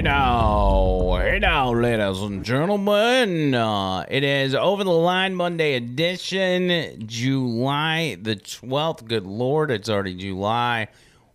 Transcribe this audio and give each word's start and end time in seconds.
Hey 0.00 0.04
now, 0.04 1.18
hey 1.20 1.38
now, 1.40 1.74
ladies 1.74 2.22
and 2.22 2.42
gentlemen. 2.42 3.54
Uh, 3.54 4.06
it 4.08 4.24
is 4.24 4.54
Over 4.54 4.82
the 4.82 4.90
Line 4.90 5.34
Monday 5.34 5.74
edition, 5.74 7.06
July 7.06 8.16
the 8.18 8.36
12th. 8.36 9.04
Good 9.04 9.26
Lord, 9.26 9.70
it's 9.70 9.90
already 9.90 10.14
July. 10.14 10.88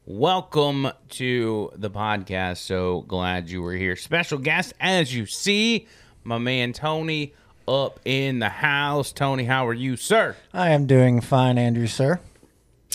Welcome 0.07 0.87
to 1.09 1.71
the 1.75 1.91
podcast. 1.91 2.57
So 2.57 3.01
glad 3.01 3.51
you 3.51 3.61
were 3.61 3.75
here. 3.75 3.95
Special 3.95 4.39
guest, 4.39 4.73
as 4.79 5.15
you 5.15 5.27
see, 5.27 5.87
my 6.23 6.39
man 6.39 6.73
Tony 6.73 7.35
up 7.67 7.99
in 8.03 8.39
the 8.39 8.49
house. 8.49 9.11
Tony, 9.11 9.43
how 9.43 9.67
are 9.67 9.75
you, 9.75 9.95
sir? 9.95 10.35
I 10.55 10.71
am 10.71 10.87
doing 10.87 11.21
fine, 11.21 11.59
Andrew, 11.59 11.85
sir. 11.85 12.19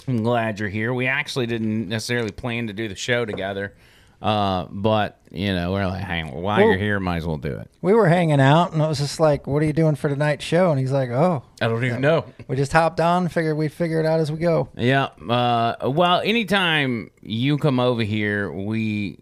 I'm 0.09 0.25
glad 0.25 0.59
you're 0.59 0.69
here. 0.69 0.93
We 0.93 1.07
actually 1.07 1.47
didn't 1.47 1.89
necessarily 1.89 2.33
plan 2.33 2.67
to 2.67 2.73
do 2.73 2.89
the 2.89 2.97
show 2.97 3.25
together. 3.25 3.75
Uh, 4.23 4.67
but 4.71 5.19
you 5.31 5.55
know, 5.55 5.73
we're 5.73 5.87
like, 5.87 6.03
hang 6.03 6.29
while 6.35 6.59
Well- 6.59 6.69
you're 6.69 6.77
here, 6.77 7.01
might 7.01 7.19
as 7.19 7.27
well 7.27 7.39
do 7.39 7.57
it. 7.57 7.71
We 7.81 7.95
were 7.95 8.09
hanging 8.09 8.41
out, 8.41 8.73
and 8.73 8.83
it 8.83 8.87
was 8.87 8.99
just 8.99 9.19
like, 9.21 9.47
"What 9.47 9.63
are 9.63 9.67
you 9.67 9.73
doing 9.73 9.95
for 9.95 10.09
tonight's 10.09 10.45
show?" 10.45 10.71
And 10.71 10.79
he's 10.79 10.93
like, 10.93 11.09
"Oh, 11.11 11.43
I 11.63 11.69
don't 11.69 11.85
even 11.85 12.01
know. 12.03 12.25
we 12.49 12.57
just 12.57 12.73
hopped 12.73 13.01
on, 13.01 13.29
figured 13.29 13.57
we'd 13.57 13.73
figure 13.73 14.01
it 14.01 14.07
out 14.07 14.21
as 14.21 14.31
we 14.31 14.39
go." 14.39 14.69
Yeah. 14.77 15.05
Uh, 15.27 15.89
well, 15.91 16.21
anytime 16.23 17.11
you 17.23 17.57
come 17.59 17.81
over 17.81 18.03
here, 18.03 18.51
we 18.53 19.19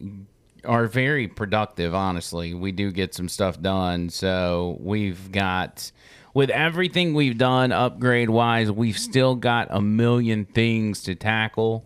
are 0.64 0.86
very 0.86 1.28
productive. 1.28 1.94
Honestly, 1.94 2.54
we 2.54 2.72
do 2.72 2.90
get 2.90 3.14
some 3.14 3.28
stuff 3.28 3.60
done. 3.60 4.08
So 4.10 4.78
we've 4.80 5.30
got. 5.30 5.92
With 6.34 6.50
everything 6.50 7.14
we've 7.14 7.38
done 7.38 7.72
upgrade 7.72 8.30
wise, 8.30 8.70
we've 8.70 8.98
still 8.98 9.34
got 9.34 9.68
a 9.70 9.80
million 9.80 10.44
things 10.44 11.02
to 11.04 11.14
tackle. 11.14 11.84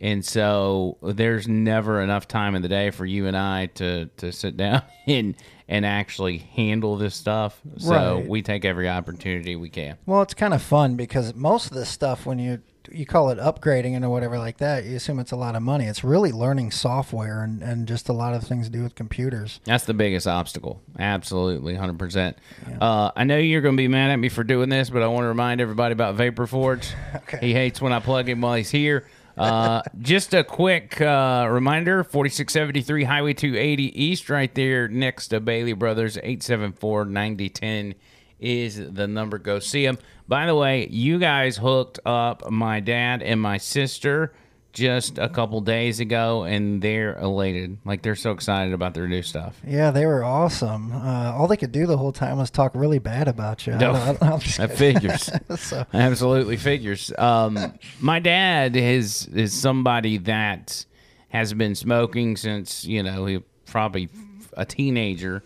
And 0.00 0.24
so 0.24 0.96
there's 1.02 1.46
never 1.46 2.00
enough 2.00 2.26
time 2.26 2.54
in 2.54 2.62
the 2.62 2.68
day 2.68 2.90
for 2.90 3.04
you 3.04 3.26
and 3.26 3.36
I 3.36 3.66
to, 3.74 4.06
to 4.16 4.32
sit 4.32 4.56
down 4.56 4.82
and 5.06 5.34
and 5.68 5.86
actually 5.86 6.38
handle 6.38 6.96
this 6.96 7.14
stuff. 7.14 7.60
So 7.76 8.16
Right. 8.18 8.28
we 8.28 8.42
take 8.42 8.64
every 8.64 8.88
opportunity 8.88 9.54
we 9.54 9.68
can. 9.68 9.98
Well, 10.04 10.20
it's 10.22 10.34
kind 10.34 10.52
of 10.52 10.60
fun 10.62 10.96
because 10.96 11.32
most 11.36 11.66
of 11.70 11.76
this 11.76 11.88
stuff, 11.88 12.26
when 12.26 12.38
you 12.40 12.60
you 12.90 13.06
call 13.06 13.30
it 13.30 13.38
upgrading 13.38 13.94
and 13.94 14.04
or 14.04 14.08
whatever 14.08 14.36
like 14.36 14.56
that, 14.56 14.84
you 14.84 14.96
assume 14.96 15.20
it's 15.20 15.30
a 15.30 15.36
lot 15.36 15.54
of 15.54 15.62
money. 15.62 15.84
It's 15.84 16.02
really 16.02 16.32
learning 16.32 16.72
software 16.72 17.44
and, 17.44 17.62
and 17.62 17.86
just 17.86 18.08
a 18.08 18.12
lot 18.12 18.34
of 18.34 18.42
things 18.42 18.66
to 18.66 18.72
do 18.72 18.82
with 18.82 18.96
computers. 18.96 19.60
That's 19.64 19.84
the 19.84 19.94
biggest 19.94 20.26
obstacle. 20.26 20.82
Absolutely, 20.98 21.76
hundred 21.76 22.00
percent. 22.00 22.36
Uh, 22.80 23.12
I 23.14 23.22
know 23.22 23.36
you're 23.36 23.60
going 23.60 23.76
to 23.76 23.80
be 23.80 23.86
mad 23.86 24.10
at 24.10 24.16
me 24.16 24.28
for 24.28 24.42
doing 24.42 24.70
this, 24.70 24.90
but 24.90 25.02
I 25.02 25.06
want 25.06 25.22
to 25.24 25.28
remind 25.28 25.60
everybody 25.60 25.92
about 25.92 26.16
Vapor 26.16 26.46
Forge. 26.48 26.88
Okay. 27.14 27.38
He 27.46 27.52
hates 27.52 27.80
when 27.80 27.92
I 27.92 28.00
plug 28.00 28.28
him 28.28 28.40
while 28.40 28.54
he's 28.54 28.70
here. 28.70 29.06
Uh, 29.36 29.82
just 30.00 30.34
a 30.34 30.44
quick 30.44 31.00
uh, 31.00 31.46
reminder: 31.50 32.04
forty-six 32.04 32.52
seventy-three 32.52 33.04
Highway 33.04 33.32
two 33.32 33.56
eighty 33.56 34.02
East, 34.02 34.28
right 34.28 34.54
there 34.54 34.88
next 34.88 35.28
to 35.28 35.40
Bailey 35.40 35.72
Brothers. 35.72 36.16
874-9010 36.16 37.94
is 38.38 38.76
the 38.92 39.06
number. 39.06 39.38
Go 39.38 39.58
see 39.58 39.84
them. 39.84 39.98
By 40.28 40.46
the 40.46 40.54
way, 40.54 40.86
you 40.88 41.18
guys 41.18 41.56
hooked 41.56 42.00
up 42.06 42.50
my 42.50 42.80
dad 42.80 43.22
and 43.22 43.40
my 43.40 43.58
sister 43.58 44.32
just 44.72 45.18
a 45.18 45.28
couple 45.28 45.60
days 45.60 46.00
ago, 46.00 46.44
and 46.44 46.80
they're 46.80 47.18
elated. 47.18 47.78
Like 47.84 48.02
they're 48.02 48.14
so 48.16 48.30
excited 48.30 48.72
about 48.72 48.94
their 48.94 49.08
new 49.08 49.22
stuff. 49.22 49.60
Yeah, 49.66 49.90
they 49.90 50.06
were 50.06 50.22
awesome. 50.24 50.92
Uh, 50.92 51.32
all 51.32 51.46
they 51.48 51.56
could 51.56 51.72
do 51.72 51.86
the 51.86 51.96
whole 51.96 52.12
time 52.12 52.38
was 52.38 52.50
talk 52.50 52.72
really 52.74 52.98
bad 52.98 53.26
about 53.28 53.66
you. 53.66 53.72
I 53.74 53.78
No, 53.78 53.92
don't- 53.92 54.22
I 54.22 54.38
just 54.38 54.58
that 54.58 54.70
figures. 54.76 55.30
so, 55.58 55.84
Absolutely 55.92 56.56
figures. 56.56 57.12
Um, 57.18 57.74
my 58.00 58.18
dad 58.20 58.76
is 58.76 59.26
is 59.26 59.52
somebody 59.52 60.18
that 60.18 60.84
has 61.30 61.52
been 61.54 61.74
smoking 61.74 62.36
since 62.36 62.84
you 62.84 63.02
know 63.02 63.26
he 63.26 63.42
probably 63.66 64.08
a 64.56 64.64
teenager, 64.64 65.42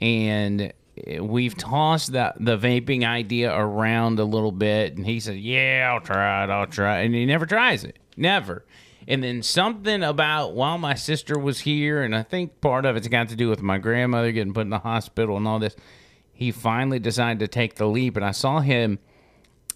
and 0.00 0.72
we've 1.20 1.56
tossed 1.56 2.12
that 2.12 2.34
the 2.40 2.56
vaping 2.58 3.04
idea 3.06 3.54
around 3.54 4.18
a 4.18 4.24
little 4.24 4.52
bit, 4.52 4.96
and 4.96 5.06
he 5.06 5.20
said, 5.20 5.36
"Yeah, 5.36 5.90
I'll 5.92 6.00
try 6.00 6.44
it. 6.44 6.50
I'll 6.50 6.66
try," 6.66 7.00
it. 7.00 7.06
and 7.06 7.14
he 7.14 7.24
never 7.26 7.46
tries 7.46 7.84
it, 7.84 7.98
never. 8.18 8.64
And 9.06 9.22
then 9.24 9.42
something 9.42 10.02
about 10.02 10.54
while 10.54 10.76
my 10.76 10.94
sister 10.94 11.38
was 11.38 11.60
here, 11.60 12.02
and 12.02 12.14
I 12.14 12.22
think 12.22 12.60
part 12.60 12.84
of 12.84 12.96
it's 12.96 13.08
got 13.08 13.28
to 13.30 13.36
do 13.36 13.48
with 13.48 13.62
my 13.62 13.78
grandmother 13.78 14.32
getting 14.32 14.52
put 14.52 14.62
in 14.62 14.70
the 14.70 14.80
hospital 14.80 15.36
and 15.36 15.48
all 15.48 15.58
this. 15.58 15.76
He 16.32 16.52
finally 16.52 16.98
decided 16.98 17.38
to 17.40 17.48
take 17.48 17.76
the 17.76 17.86
leap, 17.86 18.16
and 18.16 18.24
I 18.24 18.32
saw 18.32 18.60
him 18.60 18.98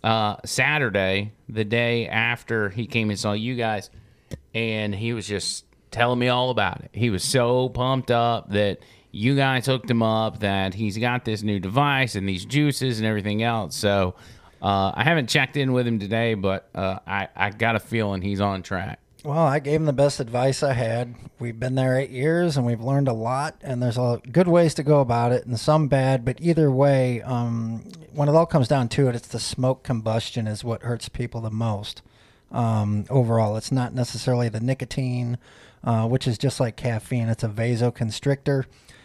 uh, 0.05 0.37
Saturday, 0.45 1.33
the 1.49 1.65
day 1.65 2.09
after 2.09 2.69
he 2.69 2.87
came 2.87 3.11
and 3.11 3.19
saw 3.19 3.33
you 3.33 3.55
guys, 3.55 3.91
and 4.55 4.95
he 4.95 5.13
was 5.13 5.27
just 5.27 5.65
telling 5.91 6.19
me 6.19 6.29
all 6.29 6.51
about 6.51 6.83
it. 6.83 6.91
He 6.93 7.11
was 7.11 7.23
so 7.25 7.69
pumped 7.69 8.11
up 8.11 8.51
that 8.51 8.81
you 9.13 9.37
guys 9.37 9.67
hooked 9.67 9.91
him 9.91 10.03
up, 10.03 10.41
that 10.41 10.75
he's 10.75 10.99
got 10.99 11.25
this 11.25 11.43
new 11.43 11.61
device 11.61 12.15
and 12.15 12.29
these 12.29 12.45
juices 12.45 12.99
and 12.99 13.07
everything 13.07 13.43
else. 13.43 13.77
So 13.77 14.15
uh, 14.63 14.93
I 14.95 15.03
haven't 15.03 15.29
checked 15.29 15.57
in 15.57 15.73
with 15.73 15.87
him 15.87 15.99
today, 15.99 16.35
but 16.35 16.69
uh, 16.75 17.01
I, 17.07 17.29
I 17.35 17.51
got 17.51 17.75
a 17.75 17.81
feeling 17.81 18.23
he's 18.23 18.41
on 18.41 18.63
track. 18.63 19.01
Well, 19.25 19.39
I 19.39 19.59
gave 19.59 19.81
him 19.81 19.87
the 19.87 19.93
best 19.93 20.19
advice 20.19 20.63
I 20.63 20.73
had. 20.73 21.15
We've 21.39 21.59
been 21.59 21.75
there 21.75 21.97
eight 21.97 22.11
years 22.11 22.57
and 22.57 22.67
we've 22.67 22.81
learned 22.81 23.07
a 23.07 23.13
lot, 23.13 23.57
and 23.63 23.81
there's 23.83 23.99
a 23.99 24.21
good 24.31 24.49
ways 24.49 24.75
to 24.75 24.83
go 24.83 25.01
about 25.01 25.31
it 25.31 25.47
and 25.47 25.59
some 25.59 25.87
bad, 25.89 26.25
but 26.25 26.41
either 26.41 26.71
way, 26.71 27.23
um, 27.23 27.85
when 28.13 28.29
it 28.29 28.35
all 28.35 28.47
comes 28.47 28.67
down 28.67 28.89
to 28.91 29.09
it, 29.09 29.15
it's 29.15 29.29
the 29.29 29.39
smoke 29.39 29.85
combustion 29.85 30.47
is 30.47 30.65
what 30.65 30.83
hurts 30.83 31.09
people 31.09 31.41
the 31.41 31.51
most. 31.51 32.03
Um, 32.51 33.05
overall, 33.11 33.57
it's 33.57 33.73
not 33.73 33.95
necessarily 33.95 34.49
the 34.49 34.61
nicotine, 34.61 35.39
uh, 35.85 36.07
which 36.09 36.27
is 36.27 36.37
just 36.37 36.59
like 36.61 36.77
caffeine. 36.77 37.29
It's 37.29 37.45
a 37.45 37.49
vasoconstrictor. 37.49 38.65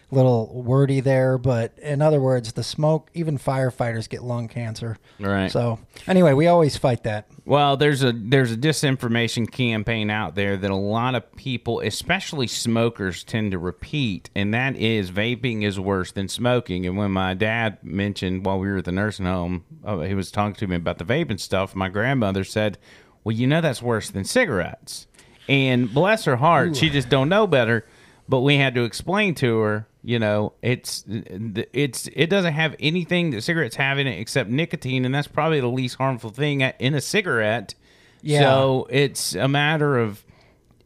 Little 0.09 0.63
wordy 0.63 1.01
there, 1.01 1.37
but 1.37 1.77
in 1.79 2.01
other 2.01 2.21
words, 2.21 2.53
the 2.53 2.63
smoke, 2.63 3.09
even 3.13 3.37
firefighters 3.37 4.07
get 4.07 4.23
lung 4.23 4.47
cancer. 4.47 4.97
Right. 5.19 5.51
So, 5.51 5.79
anyway, 6.07 6.31
we 6.31 6.47
always 6.47 6.77
fight 6.77 7.03
that. 7.03 7.27
Well, 7.43 7.75
there's 7.75 8.03
a 8.03 8.13
there's 8.13 8.53
a 8.53 8.55
disinformation 8.55 9.51
campaign 9.51 10.09
out 10.09 10.35
there 10.35 10.55
that 10.55 10.71
a 10.71 10.75
lot 10.75 11.15
of 11.15 11.29
people, 11.35 11.81
especially 11.81 12.47
smokers, 12.47 13.25
tend 13.25 13.51
to 13.51 13.57
repeat, 13.57 14.29
and 14.33 14.53
that 14.53 14.77
is 14.77 15.11
vaping 15.11 15.63
is 15.63 15.77
worse 15.77 16.13
than 16.13 16.29
smoking. 16.29 16.85
And 16.85 16.95
when 16.95 17.11
my 17.11 17.33
dad 17.33 17.77
mentioned 17.83 18.45
while 18.45 18.59
we 18.59 18.69
were 18.69 18.77
at 18.77 18.85
the 18.85 18.93
nursing 18.93 19.25
home, 19.25 19.65
uh, 19.83 19.99
he 19.99 20.13
was 20.13 20.31
talking 20.31 20.55
to 20.55 20.67
me 20.67 20.77
about 20.77 20.99
the 20.99 21.05
vaping 21.05 21.39
stuff. 21.39 21.75
My 21.75 21.89
grandmother 21.89 22.45
said, 22.45 22.77
"Well, 23.25 23.35
you 23.35 23.45
know 23.45 23.59
that's 23.59 23.81
worse 23.81 24.09
than 24.09 24.23
cigarettes." 24.23 25.07
And 25.49 25.93
bless 25.93 26.23
her 26.25 26.37
heart, 26.37 26.77
she 26.77 26.89
just 26.89 27.09
don't 27.09 27.29
know 27.29 27.45
better. 27.45 27.85
But 28.29 28.41
we 28.41 28.57
had 28.57 28.75
to 28.75 28.83
explain 28.83 29.35
to 29.35 29.59
her, 29.59 29.87
you 30.03 30.19
know, 30.19 30.53
it's 30.61 31.05
it's 31.07 32.09
it 32.13 32.27
doesn't 32.27 32.53
have 32.53 32.75
anything 32.79 33.31
that 33.31 33.41
cigarettes 33.41 33.75
have 33.77 33.99
in 33.99 34.07
it 34.07 34.19
except 34.19 34.49
nicotine, 34.49 35.05
and 35.05 35.15
that's 35.15 35.27
probably 35.27 35.59
the 35.59 35.67
least 35.67 35.95
harmful 35.95 36.29
thing 36.29 36.61
in 36.61 36.93
a 36.93 37.01
cigarette. 37.01 37.73
Yeah. 38.21 38.41
So 38.41 38.87
it's 38.89 39.35
a 39.35 39.47
matter 39.47 39.97
of 39.97 40.25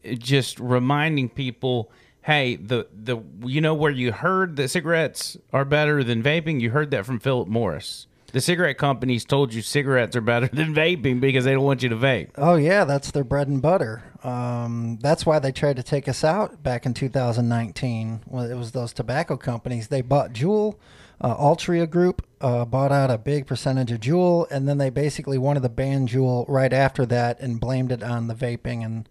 just 0.03 0.59
reminding 0.59 1.29
people, 1.29 1.91
hey, 2.21 2.55
the 2.55 2.87
the 2.93 3.17
you 3.43 3.61
know 3.61 3.73
where 3.73 3.91
you 3.91 4.11
heard 4.11 4.55
that 4.57 4.69
cigarettes 4.69 5.37
are 5.51 5.65
better 5.65 6.03
than 6.03 6.21
vaping, 6.21 6.61
you 6.61 6.71
heard 6.71 6.91
that 6.91 7.05
from 7.05 7.19
Philip 7.19 7.47
Morris. 7.47 8.07
The 8.31 8.41
cigarette 8.41 8.77
companies 8.77 9.25
told 9.25 9.53
you 9.53 9.61
cigarettes 9.61 10.15
are 10.15 10.21
better 10.21 10.47
than 10.53 10.73
vaping 10.73 11.19
because 11.19 11.45
they 11.45 11.53
don't 11.53 11.63
want 11.63 11.83
you 11.83 11.89
to 11.89 11.95
vape. 11.95 12.29
Oh 12.37 12.55
yeah, 12.55 12.85
that's 12.85 13.11
their 13.11 13.23
bread 13.23 13.47
and 13.47 13.61
butter. 13.61 14.03
Um, 14.23 14.99
that's 15.01 15.25
why 15.25 15.39
they 15.39 15.51
tried 15.51 15.77
to 15.77 15.83
take 15.83 16.07
us 16.07 16.23
out 16.23 16.61
back 16.61 16.85
in 16.85 16.93
2019. 16.93 18.21
Well, 18.27 18.49
it 18.49 18.55
was 18.55 18.71
those 18.71 18.93
tobacco 18.93 19.35
companies. 19.35 19.87
They 19.87 20.01
bought 20.01 20.33
Juul, 20.33 20.75
uh, 21.19 21.35
Altria 21.35 21.89
Group 21.89 22.25
uh, 22.41 22.65
bought 22.65 22.91
out 22.91 23.11
a 23.11 23.17
big 23.17 23.45
percentage 23.45 23.91
of 23.91 23.99
Juul, 23.99 24.47
and 24.49 24.67
then 24.67 24.79
they 24.79 24.89
basically 24.89 25.37
wanted 25.37 25.63
to 25.63 25.69
ban 25.69 26.07
Juul 26.07 26.45
right 26.47 26.73
after 26.73 27.05
that 27.05 27.39
and 27.39 27.59
blamed 27.59 27.91
it 27.91 28.03
on 28.03 28.27
the 28.27 28.33
vaping. 28.33 28.83
And 28.83 29.07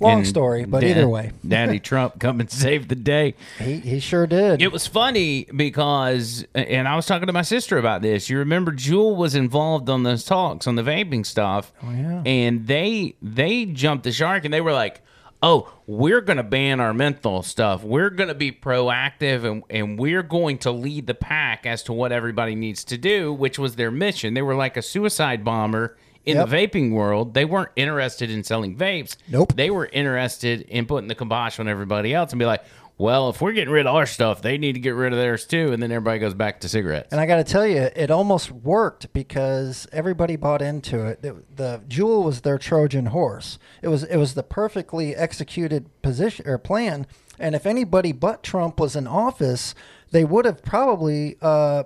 long 0.00 0.18
And 0.18 0.26
story, 0.26 0.64
but 0.64 0.80
Da- 0.80 0.90
either 0.90 1.08
way, 1.08 1.32
Daddy 1.48 1.78
Trump 1.80 2.18
come 2.18 2.40
and 2.40 2.50
save 2.50 2.88
the 2.88 2.94
day. 2.94 3.34
he 3.58 3.78
he 3.80 4.00
sure 4.00 4.26
did. 4.26 4.60
It 4.62 4.72
was 4.72 4.86
funny 4.86 5.46
because, 5.54 6.44
and 6.54 6.86
I 6.88 6.96
was 6.96 7.06
talking 7.06 7.26
to 7.26 7.32
my 7.32 7.42
sister 7.42 7.78
about 7.78 8.02
this. 8.02 8.28
You 8.28 8.38
remember 8.38 8.72
Juul 8.72 9.16
was 9.16 9.34
involved 9.34 9.88
on 9.88 10.02
those 10.02 10.24
talks 10.24 10.66
on 10.66 10.74
the 10.76 10.82
vaping 10.82 11.24
stuff, 11.24 11.72
Oh, 11.82 11.90
yeah. 11.90 12.22
and 12.26 12.66
they 12.66 13.14
they 13.22 13.66
jumped 13.66 14.04
the 14.04 14.12
shark 14.12 14.44
and 14.44 14.52
they 14.52 14.60
were 14.60 14.72
like, 14.72 15.00
"Oh, 15.42 15.72
we're 15.86 16.20
going 16.22 16.38
to 16.38 16.42
ban 16.42 16.80
our 16.80 16.94
menthol 16.94 17.42
stuff. 17.42 17.82
We're 17.84 18.10
going 18.10 18.28
to 18.28 18.34
be 18.34 18.50
proactive, 18.52 19.44
and 19.44 19.62
and 19.70 19.98
we're 19.98 20.22
going 20.22 20.58
to 20.58 20.70
lead 20.72 21.06
the 21.06 21.14
pack 21.14 21.66
as 21.66 21.82
to 21.84 21.92
what 21.92 22.12
everybody 22.12 22.54
needs 22.54 22.84
to 22.84 22.98
do," 22.98 23.32
which 23.32 23.58
was 23.58 23.76
their 23.76 23.90
mission. 23.90 24.34
They 24.34 24.42
were 24.42 24.54
like 24.56 24.76
a 24.76 24.82
suicide 24.82 25.44
bomber. 25.44 25.96
In 26.26 26.36
Yep. 26.36 26.48
the 26.48 26.56
vaping 26.56 26.92
world, 26.92 27.34
they 27.34 27.44
weren't 27.44 27.70
interested 27.76 28.30
in 28.30 28.44
selling 28.44 28.76
vapes. 28.76 29.16
Nope. 29.28 29.54
They 29.56 29.70
were 29.70 29.86
interested 29.92 30.62
in 30.62 30.86
putting 30.86 31.08
the 31.08 31.14
kibosh 31.14 31.58
on 31.60 31.68
everybody 31.68 32.14
else 32.14 32.32
and 32.32 32.38
be 32.38 32.46
like, 32.46 32.62
well, 32.96 33.28
if 33.28 33.42
we're 33.42 33.52
getting 33.52 33.74
rid 33.74 33.86
of 33.86 33.94
our 33.96 34.06
stuff, 34.06 34.40
they 34.40 34.56
need 34.56 34.74
to 34.74 34.80
get 34.80 34.94
rid 34.94 35.12
of 35.12 35.18
theirs 35.18 35.44
too. 35.44 35.72
And 35.72 35.82
then 35.82 35.90
everybody 35.90 36.20
goes 36.20 36.32
back 36.32 36.60
to 36.60 36.68
cigarettes. 36.68 37.08
And 37.10 37.20
I 37.20 37.26
got 37.26 37.36
to 37.36 37.44
tell 37.44 37.66
you, 37.66 37.90
it 37.96 38.08
almost 38.10 38.52
worked 38.52 39.12
because 39.12 39.88
everybody 39.92 40.36
bought 40.36 40.62
into 40.62 41.04
it. 41.04 41.20
The, 41.20 41.42
the 41.56 41.82
Juul 41.88 42.22
was 42.24 42.42
their 42.42 42.56
Trojan 42.56 43.06
horse. 43.06 43.58
It 43.82 43.88
was 43.88 44.04
it 44.04 44.16
was 44.16 44.34
the 44.34 44.44
perfectly 44.44 45.14
executed 45.16 45.90
position 46.02 46.46
or 46.48 46.56
plan, 46.56 47.06
And 47.38 47.56
if 47.56 47.66
anybody 47.66 48.12
but 48.12 48.44
Trump 48.44 48.78
was 48.78 48.94
in 48.94 49.08
office, 49.08 49.74
they 50.12 50.24
would 50.24 50.44
have 50.44 50.62
probably 50.62 51.36
uh, 51.42 51.82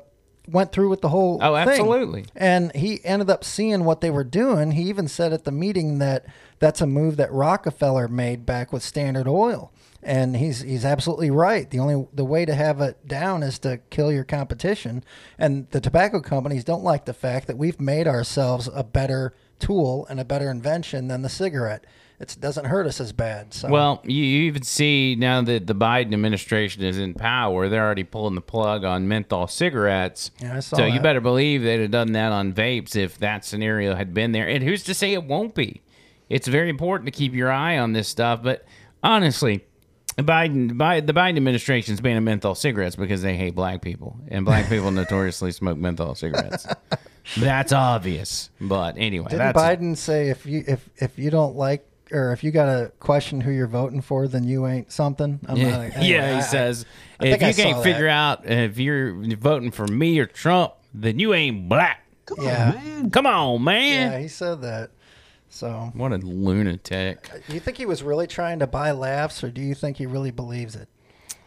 went 0.50 0.72
through 0.72 0.88
with 0.88 1.00
the 1.00 1.08
whole 1.10 1.38
Oh, 1.42 1.54
thing. 1.54 1.68
absolutely. 1.68 2.24
And 2.34 2.74
he 2.74 3.04
ended 3.04 3.30
up 3.30 3.44
seeing 3.44 3.84
what 3.84 4.00
they 4.00 4.10
were 4.10 4.24
doing. 4.24 4.72
He 4.72 4.82
even 4.84 5.08
said 5.08 5.32
at 5.32 5.44
the 5.44 5.52
meeting 5.52 5.98
that 5.98 6.24
that's 6.58 6.80
a 6.80 6.86
move 6.86 7.16
that 7.16 7.32
Rockefeller 7.32 8.08
made 8.08 8.44
back 8.46 8.72
with 8.72 8.82
Standard 8.82 9.28
Oil. 9.28 9.70
And 10.02 10.36
he's 10.36 10.60
he's 10.60 10.84
absolutely 10.84 11.30
right. 11.30 11.68
The 11.68 11.80
only 11.80 12.06
the 12.12 12.24
way 12.24 12.44
to 12.44 12.54
have 12.54 12.80
it 12.80 13.06
down 13.06 13.42
is 13.42 13.58
to 13.60 13.78
kill 13.90 14.12
your 14.12 14.22
competition. 14.24 15.02
And 15.38 15.68
the 15.70 15.80
tobacco 15.80 16.20
companies 16.20 16.62
don't 16.64 16.84
like 16.84 17.04
the 17.04 17.12
fact 17.12 17.48
that 17.48 17.58
we've 17.58 17.80
made 17.80 18.06
ourselves 18.06 18.68
a 18.72 18.84
better 18.84 19.34
tool 19.58 20.06
and 20.08 20.20
a 20.20 20.24
better 20.24 20.50
invention 20.50 21.08
than 21.08 21.22
the 21.22 21.28
cigarette. 21.28 21.84
It 22.20 22.36
doesn't 22.40 22.64
hurt 22.64 22.86
us 22.86 23.00
as 23.00 23.12
bad. 23.12 23.54
So 23.54 23.68
Well, 23.68 24.00
you, 24.04 24.24
you 24.24 24.42
even 24.44 24.62
see 24.62 25.14
now 25.16 25.40
that 25.42 25.68
the 25.68 25.74
Biden 25.74 26.12
administration 26.12 26.82
is 26.82 26.98
in 26.98 27.14
power, 27.14 27.68
they're 27.68 27.84
already 27.84 28.02
pulling 28.02 28.34
the 28.34 28.40
plug 28.40 28.84
on 28.84 29.06
menthol 29.06 29.46
cigarettes. 29.46 30.32
Yeah, 30.40 30.56
I 30.56 30.60
saw 30.60 30.78
so 30.78 30.86
you 30.86 30.98
better 30.98 31.20
believe 31.20 31.62
they'd 31.62 31.80
have 31.80 31.92
done 31.92 32.12
that 32.12 32.32
on 32.32 32.52
vapes 32.52 32.96
if 32.96 33.18
that 33.18 33.44
scenario 33.44 33.94
had 33.94 34.14
been 34.14 34.32
there. 34.32 34.48
And 34.48 34.64
who's 34.64 34.82
to 34.84 34.94
say 34.94 35.12
it 35.12 35.22
won't 35.22 35.54
be? 35.54 35.80
It's 36.28 36.48
very 36.48 36.68
important 36.68 37.06
to 37.06 37.12
keep 37.12 37.34
your 37.34 37.52
eye 37.52 37.78
on 37.78 37.92
this 37.92 38.08
stuff. 38.08 38.42
But 38.42 38.64
honestly, 39.02 39.64
Biden, 40.16 40.76
Bi- 40.76 41.00
the 41.00 41.12
Biden 41.12 41.36
administration 41.36 41.94
is 41.94 42.00
banning 42.00 42.24
menthol 42.24 42.56
cigarettes 42.56 42.96
because 42.96 43.22
they 43.22 43.36
hate 43.36 43.54
black 43.54 43.80
people, 43.80 44.18
and 44.28 44.44
black 44.44 44.68
people 44.68 44.90
notoriously 44.90 45.52
smoke 45.52 45.78
menthol 45.78 46.16
cigarettes. 46.16 46.66
That's 47.38 47.72
obvious. 47.72 48.50
But 48.60 48.96
anyway, 48.98 49.28
Didn't 49.30 49.54
Biden 49.54 49.96
say 49.96 50.30
if 50.30 50.46
you 50.46 50.64
if 50.66 50.88
if 50.96 51.18
you 51.18 51.30
don't 51.30 51.54
like 51.54 51.87
or 52.12 52.32
if 52.32 52.42
you 52.44 52.50
got 52.50 52.66
to 52.66 52.92
question 53.00 53.40
who 53.40 53.50
you're 53.50 53.66
voting 53.66 54.00
for, 54.00 54.28
then 54.28 54.44
you 54.44 54.66
ain't 54.66 54.90
something? 54.92 55.40
I'm 55.48 55.56
Yeah, 55.56 55.70
not- 55.70 55.80
anyway, 55.80 56.08
yeah. 56.08 56.30
He 56.32 56.36
I- 56.36 56.40
says 56.40 56.86
I 57.20 57.26
if 57.26 57.30
think 57.32 57.42
I 57.42 57.46
you 57.48 57.52
saw 57.52 57.62
can't 57.62 57.76
that. 57.78 57.84
figure 57.84 58.08
out 58.08 58.46
if 58.46 58.78
you're 58.78 59.12
voting 59.36 59.70
for 59.70 59.86
me 59.86 60.18
or 60.18 60.26
Trump, 60.26 60.74
then 60.94 61.18
you 61.18 61.34
ain't 61.34 61.68
black. 61.68 62.04
Come 62.26 62.44
yeah, 62.44 63.02
Come 63.10 63.26
on, 63.26 63.64
man. 63.64 64.12
yeah, 64.12 64.18
he 64.18 64.28
said 64.28 64.60
that. 64.62 64.90
So, 65.50 65.90
What 65.94 66.12
a 66.12 66.18
lunatic. 66.18 67.30
do 67.48 67.54
you 67.54 67.60
think 67.60 67.78
he 67.78 67.86
was 67.86 68.02
really 68.02 68.26
trying 68.26 68.58
to 68.58 68.66
buy 68.66 68.90
laughs, 68.90 69.42
or 69.42 69.50
do 69.50 69.62
you 69.62 69.74
think 69.74 69.96
he 69.96 70.04
really 70.04 70.30
believes 70.30 70.76
it? 70.76 70.88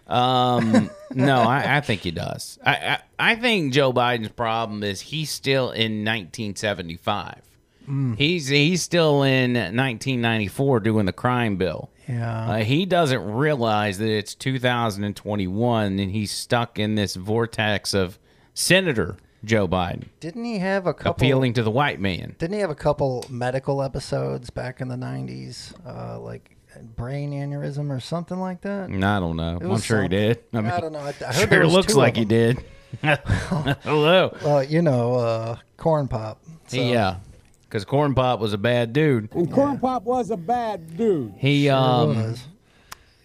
Um, 0.08 0.90
no, 1.12 1.42
I, 1.42 1.78
I 1.78 1.82
think 1.82 2.02
he 2.02 2.10
does. 2.10 2.58
I, 2.66 2.74
I 3.20 3.32
I 3.32 3.36
think 3.36 3.74
Joe 3.74 3.94
Biden's 3.94 4.30
problem 4.30 4.84
is 4.84 5.02
he's 5.02 5.30
still 5.30 5.66
in 5.70 6.04
1975. 6.04 7.42
Mm. 7.92 8.18
He's 8.18 8.48
he's 8.48 8.82
still 8.82 9.24
in 9.24 9.54
1994 9.54 10.80
doing 10.80 11.06
the 11.06 11.12
crime 11.14 11.58
bill. 11.58 11.90
Yeah, 12.08 12.50
Uh, 12.52 12.58
he 12.64 12.86
doesn't 12.86 13.24
realize 13.24 13.98
that 13.98 14.10
it's 14.10 14.34
2021 14.36 16.00
and 16.00 16.12
he's 16.12 16.32
stuck 16.32 16.80
in 16.80 16.96
this 16.96 17.16
vortex 17.16 17.94
of 17.94 18.18
Senator 18.54 19.18
Joe 19.44 19.68
Biden 19.68 20.06
didn't 20.20 20.44
he 20.46 20.60
have 20.60 20.86
a 20.88 20.94
couple? 20.94 21.12
appealing 21.12 21.54
to 21.54 21.64
the 21.64 21.72
white 21.72 22.00
man. 22.00 22.36
Didn't 22.38 22.54
he 22.54 22.60
have 22.62 22.70
a 22.70 22.76
couple 22.76 23.26
medical 23.30 23.82
episodes 23.82 24.50
back 24.50 24.82
in 24.82 24.88
the 24.88 24.96
'90s, 24.96 25.74
uh, 25.86 26.20
like 26.20 26.56
brain 26.96 27.32
aneurysm 27.32 27.90
or 27.90 28.00
something 28.00 28.40
like 28.40 28.62
that? 28.62 28.90
I 28.90 29.20
don't 29.20 29.36
know. 29.36 29.60
I'm 29.62 29.82
sure 29.82 30.04
he 30.04 30.08
did. 30.10 30.44
I, 30.54 30.62
mean, 30.62 30.72
I 30.72 30.80
don't 30.80 30.94
know. 30.94 31.00
I, 31.00 31.10
I 31.10 31.12
heard 31.26 31.36
sure 31.36 31.46
there 31.48 31.62
it 31.62 31.66
was 31.66 31.74
looks 31.74 31.96
like 31.96 32.16
he 32.18 32.26
did. 32.26 32.64
Hello. 33.02 34.36
Well, 34.44 34.64
you 34.64 34.82
know, 34.82 35.16
uh, 35.16 35.58
corn 35.78 36.08
pop. 36.08 36.40
So, 36.68 36.78
Yeah, 36.78 37.18
because 37.72 37.86
Corn 37.86 38.14
Pop 38.14 38.42
was 38.42 38.52
a 38.52 38.58
bad 38.58 38.92
dude. 38.92 39.34
And 39.34 39.50
Corn 39.50 39.80
Pop 39.80 40.04
was 40.04 40.30
a 40.30 40.36
bad 40.36 40.98
dude. 40.98 41.34
He 41.38 41.68
sure 41.68 41.76
um 41.76 42.10
was. 42.10 42.44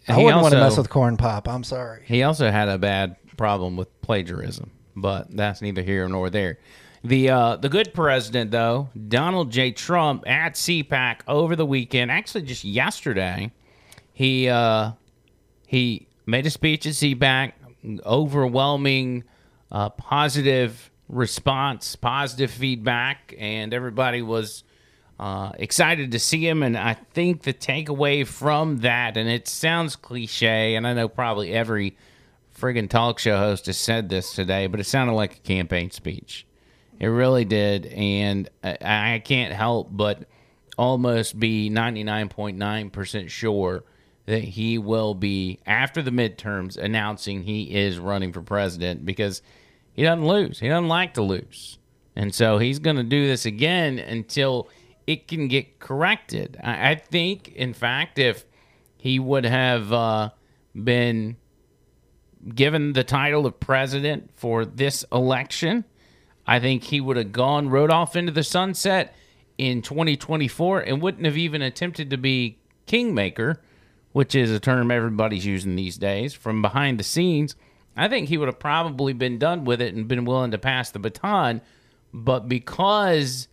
I 0.06 0.14
he 0.14 0.24
wouldn't 0.24 0.40
want 0.42 0.52
to 0.52 0.58
also- 0.62 0.70
mess 0.70 0.78
with 0.78 0.88
corn 0.88 1.16
pop. 1.16 1.48
I'm 1.48 1.64
sorry. 1.64 2.02
he 2.06 2.22
also 2.22 2.48
had 2.52 2.68
a 2.68 2.78
bad 2.78 3.16
problem 3.36 3.76
with 3.76 4.00
plagiarism, 4.02 4.70
but 4.94 5.26
that's 5.36 5.60
neither 5.60 5.82
here 5.82 6.08
nor 6.08 6.30
there. 6.30 6.58
The 7.02 7.28
uh, 7.30 7.56
the 7.56 7.68
good 7.68 7.92
president 7.92 8.52
though, 8.52 8.88
Donald 9.08 9.50
J. 9.50 9.72
Trump 9.72 10.22
at 10.28 10.54
CPAC 10.54 11.22
over 11.26 11.56
the 11.56 11.66
weekend, 11.66 12.12
actually 12.12 12.42
just 12.42 12.62
yesterday, 12.64 13.50
he 14.12 14.48
uh, 14.48 14.92
he 15.66 16.06
made 16.24 16.46
a 16.46 16.50
speech 16.50 16.86
at 16.86 16.92
CPAC, 16.92 17.52
overwhelming 18.04 19.24
uh, 19.72 19.88
positive 19.90 20.90
response, 21.08 21.96
positive 21.96 22.50
feedback, 22.50 23.34
and 23.38 23.72
everybody 23.72 24.22
was 24.22 24.64
uh, 25.18 25.52
excited 25.58 26.12
to 26.12 26.18
see 26.18 26.46
him. 26.46 26.62
And 26.62 26.76
I 26.76 26.94
think 26.94 27.42
the 27.42 27.54
takeaway 27.54 28.26
from 28.26 28.78
that, 28.78 29.16
and 29.16 29.28
it 29.28 29.48
sounds 29.48 29.96
cliche, 29.96 30.74
and 30.74 30.86
I 30.86 30.94
know 30.94 31.08
probably 31.08 31.52
every 31.52 31.96
friggin' 32.58 32.88
talk 32.88 33.18
show 33.18 33.36
host 33.36 33.66
has 33.66 33.76
said 33.76 34.08
this 34.08 34.32
today, 34.34 34.66
but 34.66 34.80
it 34.80 34.84
sounded 34.84 35.14
like 35.14 35.36
a 35.36 35.40
campaign 35.40 35.90
speech. 35.90 36.46
It 36.98 37.08
really 37.08 37.44
did, 37.44 37.86
and 37.86 38.48
I, 38.64 38.78
I 38.80 39.22
can't 39.24 39.52
help 39.52 39.88
but 39.90 40.24
almost 40.78 41.38
be 41.38 41.70
99.9% 41.70 43.28
sure 43.28 43.84
that 44.26 44.42
he 44.42 44.76
will 44.76 45.14
be, 45.14 45.60
after 45.66 46.02
the 46.02 46.10
midterms, 46.10 46.76
announcing 46.76 47.42
he 47.42 47.74
is 47.74 47.98
running 47.98 48.32
for 48.32 48.42
president 48.42 49.04
because 49.04 49.40
he 49.96 50.02
doesn't 50.02 50.26
lose. 50.26 50.60
He 50.60 50.68
doesn't 50.68 50.88
like 50.88 51.14
to 51.14 51.22
lose. 51.22 51.78
And 52.14 52.34
so 52.34 52.58
he's 52.58 52.78
going 52.78 52.96
to 52.96 53.02
do 53.02 53.26
this 53.26 53.46
again 53.46 53.98
until 53.98 54.68
it 55.06 55.26
can 55.26 55.48
get 55.48 55.78
corrected. 55.78 56.58
I, 56.62 56.90
I 56.90 56.94
think, 56.96 57.48
in 57.48 57.72
fact, 57.72 58.18
if 58.18 58.44
he 58.98 59.18
would 59.18 59.46
have 59.46 59.92
uh, 59.92 60.30
been 60.74 61.36
given 62.54 62.92
the 62.92 63.04
title 63.04 63.46
of 63.46 63.58
president 63.58 64.30
for 64.34 64.66
this 64.66 65.04
election, 65.10 65.84
I 66.46 66.60
think 66.60 66.84
he 66.84 67.00
would 67.00 67.16
have 67.16 67.32
gone, 67.32 67.70
rode 67.70 67.90
off 67.90 68.16
into 68.16 68.32
the 68.32 68.44
sunset 68.44 69.14
in 69.56 69.80
2024 69.80 70.80
and 70.80 71.00
wouldn't 71.00 71.24
have 71.24 71.38
even 71.38 71.62
attempted 71.62 72.10
to 72.10 72.18
be 72.18 72.58
kingmaker, 72.84 73.62
which 74.12 74.34
is 74.34 74.50
a 74.50 74.60
term 74.60 74.90
everybody's 74.90 75.46
using 75.46 75.74
these 75.74 75.96
days, 75.96 76.34
from 76.34 76.60
behind 76.60 77.00
the 77.00 77.04
scenes. 77.04 77.56
I 77.96 78.08
think 78.08 78.28
he 78.28 78.36
would 78.36 78.48
have 78.48 78.58
probably 78.58 79.12
been 79.12 79.38
done 79.38 79.64
with 79.64 79.80
it 79.80 79.94
and 79.94 80.06
been 80.06 80.24
willing 80.24 80.50
to 80.50 80.58
pass 80.58 80.90
the 80.90 80.98
baton. 80.98 81.62
But 82.12 82.48
because 82.48 83.48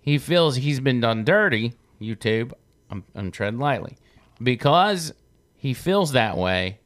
he 0.00 0.18
feels 0.18 0.56
he's 0.56 0.80
been 0.80 1.00
done 1.00 1.24
dirty, 1.24 1.74
YouTube, 2.00 2.52
I'm, 2.90 3.04
I'm 3.14 3.30
treading 3.30 3.60
lightly, 3.60 3.96
because 4.42 5.12
he 5.56 5.74
feels 5.74 6.12
that 6.12 6.36
way, 6.36 6.78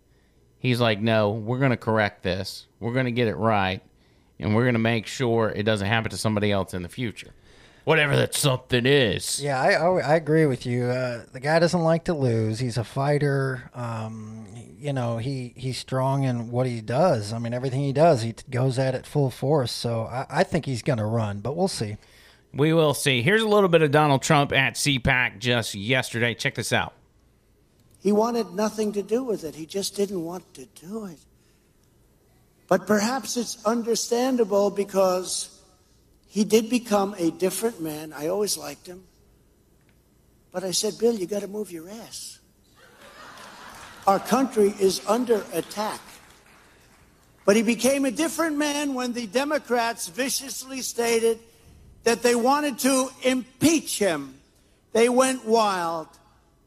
he's 0.58 0.80
like, 0.80 1.00
no, 1.00 1.30
we're 1.30 1.58
going 1.58 1.70
to 1.70 1.76
correct 1.76 2.22
this. 2.22 2.66
We're 2.78 2.92
going 2.92 3.06
to 3.06 3.12
get 3.12 3.28
it 3.28 3.36
right. 3.36 3.82
And 4.38 4.54
we're 4.54 4.62
going 4.64 4.74
to 4.74 4.78
make 4.78 5.06
sure 5.06 5.50
it 5.50 5.64
doesn't 5.64 5.86
happen 5.86 6.10
to 6.10 6.16
somebody 6.16 6.50
else 6.50 6.72
in 6.72 6.82
the 6.82 6.88
future. 6.88 7.34
Whatever 7.84 8.14
that 8.16 8.34
something 8.34 8.84
is. 8.86 9.42
Yeah, 9.42 9.60
I, 9.60 9.72
I, 9.72 10.00
I 10.00 10.14
agree 10.16 10.46
with 10.46 10.66
you. 10.66 10.84
Uh, 10.84 11.24
the 11.32 11.40
guy 11.40 11.58
doesn't 11.58 11.80
like 11.82 12.04
to 12.04 12.14
lose. 12.14 12.58
He's 12.58 12.76
a 12.76 12.84
fighter. 12.84 13.70
Um, 13.74 14.46
you 14.78 14.92
know, 14.92 15.18
he, 15.18 15.54
he's 15.56 15.78
strong 15.78 16.24
in 16.24 16.50
what 16.50 16.66
he 16.66 16.80
does. 16.80 17.32
I 17.32 17.38
mean, 17.38 17.54
everything 17.54 17.80
he 17.80 17.92
does, 17.92 18.22
he 18.22 18.32
t- 18.34 18.44
goes 18.50 18.78
at 18.78 18.94
it 18.94 19.06
full 19.06 19.30
force. 19.30 19.72
So 19.72 20.04
I, 20.04 20.26
I 20.30 20.44
think 20.44 20.66
he's 20.66 20.82
going 20.82 20.98
to 20.98 21.04
run, 21.04 21.40
but 21.40 21.56
we'll 21.56 21.68
see. 21.68 21.96
We 22.52 22.72
will 22.72 22.94
see. 22.94 23.22
Here's 23.22 23.42
a 23.42 23.48
little 23.48 23.68
bit 23.68 23.82
of 23.82 23.90
Donald 23.90 24.22
Trump 24.22 24.52
at 24.52 24.74
CPAC 24.74 25.38
just 25.38 25.74
yesterday. 25.74 26.34
Check 26.34 26.56
this 26.56 26.72
out. 26.72 26.94
He 28.00 28.12
wanted 28.12 28.52
nothing 28.52 28.92
to 28.92 29.02
do 29.02 29.22
with 29.22 29.44
it. 29.44 29.54
He 29.54 29.66
just 29.66 29.94
didn't 29.94 30.24
want 30.24 30.54
to 30.54 30.66
do 30.66 31.06
it. 31.06 31.18
But 32.66 32.86
perhaps 32.86 33.36
it's 33.36 33.64
understandable 33.64 34.70
because 34.70 35.59
he 36.30 36.44
did 36.44 36.70
become 36.70 37.16
a 37.18 37.32
different 37.32 37.80
man. 37.80 38.12
I 38.12 38.28
always 38.28 38.56
liked 38.56 38.86
him. 38.86 39.02
But 40.52 40.62
I 40.62 40.70
said, 40.70 40.96
Bill, 40.96 41.12
you 41.12 41.26
got 41.26 41.40
to 41.40 41.48
move 41.48 41.72
your 41.72 41.90
ass. 41.90 42.38
Our 44.06 44.20
country 44.20 44.72
is 44.78 45.04
under 45.08 45.44
attack. 45.52 46.00
But 47.44 47.56
he 47.56 47.62
became 47.62 48.04
a 48.04 48.12
different 48.12 48.56
man 48.56 48.94
when 48.94 49.12
the 49.12 49.26
Democrats 49.26 50.06
viciously 50.06 50.82
stated 50.82 51.40
that 52.04 52.22
they 52.22 52.36
wanted 52.36 52.78
to 52.78 53.08
impeach 53.24 53.98
him. 53.98 54.34
They 54.92 55.08
went 55.08 55.44
wild. 55.44 56.06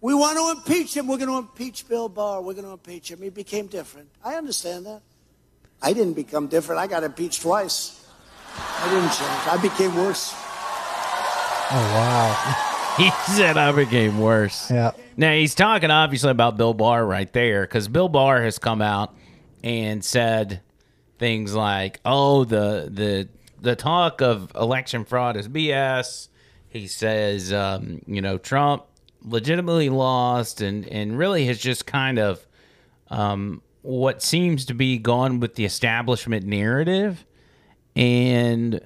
We 0.02 0.14
want 0.14 0.38
to 0.38 0.60
impeach 0.60 0.94
him. 0.94 1.08
We're 1.08 1.20
going 1.20 1.30
to 1.30 1.38
impeach 1.38 1.88
Bill 1.88 2.10
Barr. 2.10 2.42
We're 2.42 2.54
going 2.54 2.66
to 2.66 2.74
impeach 2.74 3.10
him. 3.10 3.22
He 3.22 3.30
became 3.30 3.68
different. 3.68 4.10
I 4.26 4.36
understand 4.36 4.86
that. 4.88 5.02
I 5.82 5.94
didn't 5.94 6.14
become 6.16 6.48
different. 6.48 6.82
I 6.82 6.88
got 6.88 7.04
impeached 7.04 7.42
twice. 7.42 8.03
I 8.56 8.90
didn't 8.90 9.12
change. 9.12 9.48
I 9.48 9.58
became 9.62 9.96
worse. 9.96 10.34
Oh, 11.72 11.94
wow. 11.96 12.70
He 12.98 13.10
said 13.34 13.58
I 13.58 13.72
became 13.72 14.20
worse. 14.20 14.70
Yeah. 14.70 14.92
Now 15.18 15.34
he's 15.34 15.56
talking 15.56 15.90
obviously 15.90 16.30
about 16.30 16.58
Bill 16.58 16.76
Barr 16.76 17.04
right 17.04 17.32
there 17.34 17.64
because 17.64 17.88
Bill 17.88 18.08
Barr 18.08 18.44
has 18.44 18.60
come 18.60 18.84
out 18.84 19.16
and 19.64 20.06
said 20.06 20.62
things 21.18 21.56
like, 21.56 22.00
"Oh, 22.06 22.44
the 22.44 22.88
the 22.92 23.30
the 23.60 23.76
talk 23.76 24.22
of 24.22 24.52
election 24.54 25.06
fraud 25.06 25.38
is 25.38 25.48
BS." 25.48 26.28
He 26.70 26.86
says, 26.86 27.52
um, 27.52 28.04
you 28.06 28.22
know, 28.22 28.38
Trump 28.38 28.84
legitimately 29.24 29.90
lost 29.90 30.62
and 30.62 30.88
and 30.88 31.18
really 31.18 31.46
has 31.48 31.58
just 31.58 31.88
kind 31.88 32.20
of 32.20 32.46
um, 33.10 33.64
what 33.82 34.22
seems 34.22 34.66
to 34.66 34.76
be 34.76 35.00
gone 35.00 35.40
with 35.40 35.56
the 35.56 35.66
establishment 35.66 36.46
narrative 36.46 37.26
and 37.96 38.86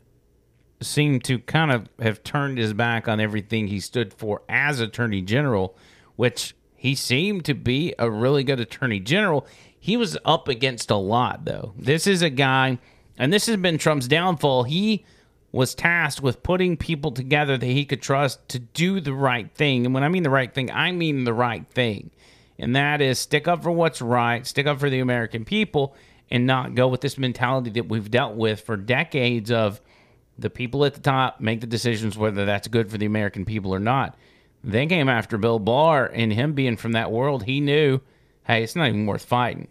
seemed 0.81 1.23
to 1.23 1.39
kind 1.39 1.71
of 1.71 1.89
have 1.99 2.23
turned 2.23 2.57
his 2.57 2.73
back 2.73 3.07
on 3.07 3.19
everything 3.19 3.67
he 3.67 3.79
stood 3.79 4.13
for 4.13 4.43
as 4.47 4.79
attorney 4.79 5.21
general, 5.21 5.75
which 6.15 6.55
he 6.75 6.93
seemed 6.93 7.43
to 7.45 7.53
be 7.53 7.93
a 7.97 8.09
really 8.09 8.43
good 8.43 8.59
attorney 8.59 8.99
general. 8.99 9.47
He 9.79 9.97
was 9.97 10.17
up 10.25 10.47
against 10.47 10.91
a 10.91 10.95
lot, 10.95 11.45
though. 11.45 11.73
This 11.77 12.05
is 12.05 12.21
a 12.21 12.29
guy, 12.29 12.77
and 13.17 13.33
this 13.33 13.47
has 13.47 13.57
been 13.57 13.77
Trump's 13.77 14.07
downfall. 14.07 14.63
He 14.63 15.05
was 15.51 15.73
tasked 15.73 16.21
with 16.21 16.43
putting 16.43 16.77
people 16.77 17.11
together 17.11 17.57
that 17.57 17.65
he 17.65 17.85
could 17.85 18.01
trust 18.01 18.47
to 18.49 18.59
do 18.59 18.99
the 18.99 19.13
right 19.13 19.49
thing. 19.55 19.85
And 19.85 19.93
when 19.93 20.03
I 20.03 20.09
mean 20.09 20.23
the 20.23 20.29
right 20.29 20.53
thing, 20.53 20.69
I 20.71 20.91
mean 20.91 21.23
the 21.23 21.33
right 21.33 21.65
thing. 21.69 22.11
And 22.59 22.75
that 22.75 23.01
is 23.01 23.17
stick 23.17 23.47
up 23.47 23.63
for 23.63 23.71
what's 23.71 24.01
right, 24.01 24.45
stick 24.45 24.67
up 24.67 24.79
for 24.79 24.89
the 24.89 24.99
American 24.99 25.45
people, 25.45 25.95
and 26.29 26.45
not 26.45 26.75
go 26.75 26.87
with 26.87 27.01
this 27.01 27.17
mentality 27.17 27.69
that 27.71 27.87
we've 27.87 28.11
dealt 28.11 28.35
with 28.35 28.61
for 28.61 28.75
decades 28.77 29.51
of 29.51 29.81
the 30.37 30.49
people 30.49 30.85
at 30.85 30.93
the 30.93 30.99
top 30.99 31.39
make 31.39 31.61
the 31.61 31.67
decisions 31.67 32.17
whether 32.17 32.45
that's 32.45 32.67
good 32.67 32.91
for 32.91 32.97
the 32.97 33.05
American 33.05 33.45
people 33.45 33.73
or 33.73 33.79
not. 33.79 34.15
They 34.63 34.85
came 34.85 35.09
after 35.09 35.37
Bill 35.37 35.59
Barr 35.59 36.05
and 36.05 36.33
him 36.33 36.53
being 36.53 36.77
from 36.77 36.91
that 36.91 37.11
world, 37.11 37.43
he 37.43 37.61
knew, 37.61 38.01
hey, 38.45 38.63
it's 38.63 38.75
not 38.75 38.89
even 38.89 39.05
worth 39.05 39.25
fighting. 39.25 39.67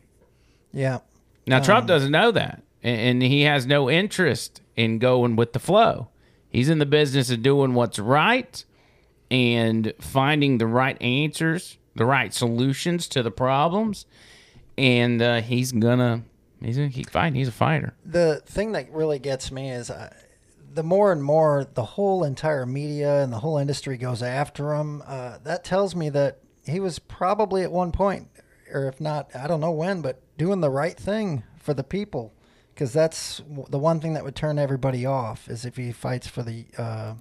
Yeah. 0.73 1.01
Now 1.47 1.61
Trump 1.61 1.87
doesn't 1.87 2.11
know 2.11 2.33
that, 2.33 2.63
and, 2.83 3.23
he 3.23 3.43
has 3.43 3.67
no 3.67 3.89
interest 3.89 4.61
in 4.75 4.99
going 4.99 5.37
with 5.37 5.53
the 5.53 5.61
flow. 5.61 6.09
He's 6.49 6.69
in 6.69 6.79
the 6.79 6.87
business 6.87 7.31
of 7.31 7.43
doing 7.43 7.75
what's 7.75 7.99
right 7.99 8.65
and 9.31 9.93
finding 10.01 10.59
the 10.59 10.67
right 10.67 11.01
answers, 11.01 11.79
the 11.95 12.05
right 12.05 12.35
solutions 12.35 13.07
to 13.09 13.23
the 13.23 13.31
problems, 13.31 14.07
and 14.77 15.23
uh, 15.23 15.41
he's 15.41 15.71
gonna 15.71 16.23
he's 16.61 16.77
gonna 16.77 16.91
keep 16.91 17.11
fighting. 17.11 17.35
He's 17.35 17.49
a 17.49 17.53
fighter. 17.53 17.95
the 18.05 18.43
thing 18.47 18.73
that 18.73 18.91
really 18.93 19.19
gets 19.19 19.51
me 19.51 19.71
is 19.71 19.91
uh, 19.91 20.13
the 20.73 20.83
more 20.83 21.13
and 21.13 21.23
more 21.23 21.67
the 21.75 21.85
whole 21.85 22.23
entire 22.25 22.67
media 22.67 23.23
and 23.23 23.33
the 23.33 23.39
whole 23.39 23.59
industry 23.59 23.97
goes 23.97 24.23
after 24.23 24.75
him. 24.75 25.03
Uh, 25.07 25.39
that 25.45 25.65
tells 25.65 25.95
me 25.95 26.09
that 26.11 26.39
he 26.67 26.81
was 26.81 26.99
probably 26.99 27.63
at 27.63 27.73
one 27.73 27.93
point, 27.93 28.29
or 28.73 28.87
if 28.87 29.01
not, 29.01 29.31
I 29.35 29.47
don't 29.47 29.61
know 29.61 29.71
when, 29.71 30.03
but 30.03 30.21
doing 30.37 30.61
the 30.61 30.71
right 30.71 30.97
thing 30.97 31.45
for 31.59 31.73
the 31.75 31.85
people. 31.85 32.33
Because 32.75 32.93
that's 32.93 33.41
the 33.71 33.79
one 33.79 34.01
thing 34.01 34.13
that 34.13 34.23
would 34.25 34.37
turn 34.37 34.59
everybody 34.59 35.07
off 35.07 35.49
is 35.49 35.65
if 35.65 35.77
he 35.79 35.93
fights 35.93 36.27
for 36.27 36.43
the, 36.43 36.67
uh, 36.77 37.15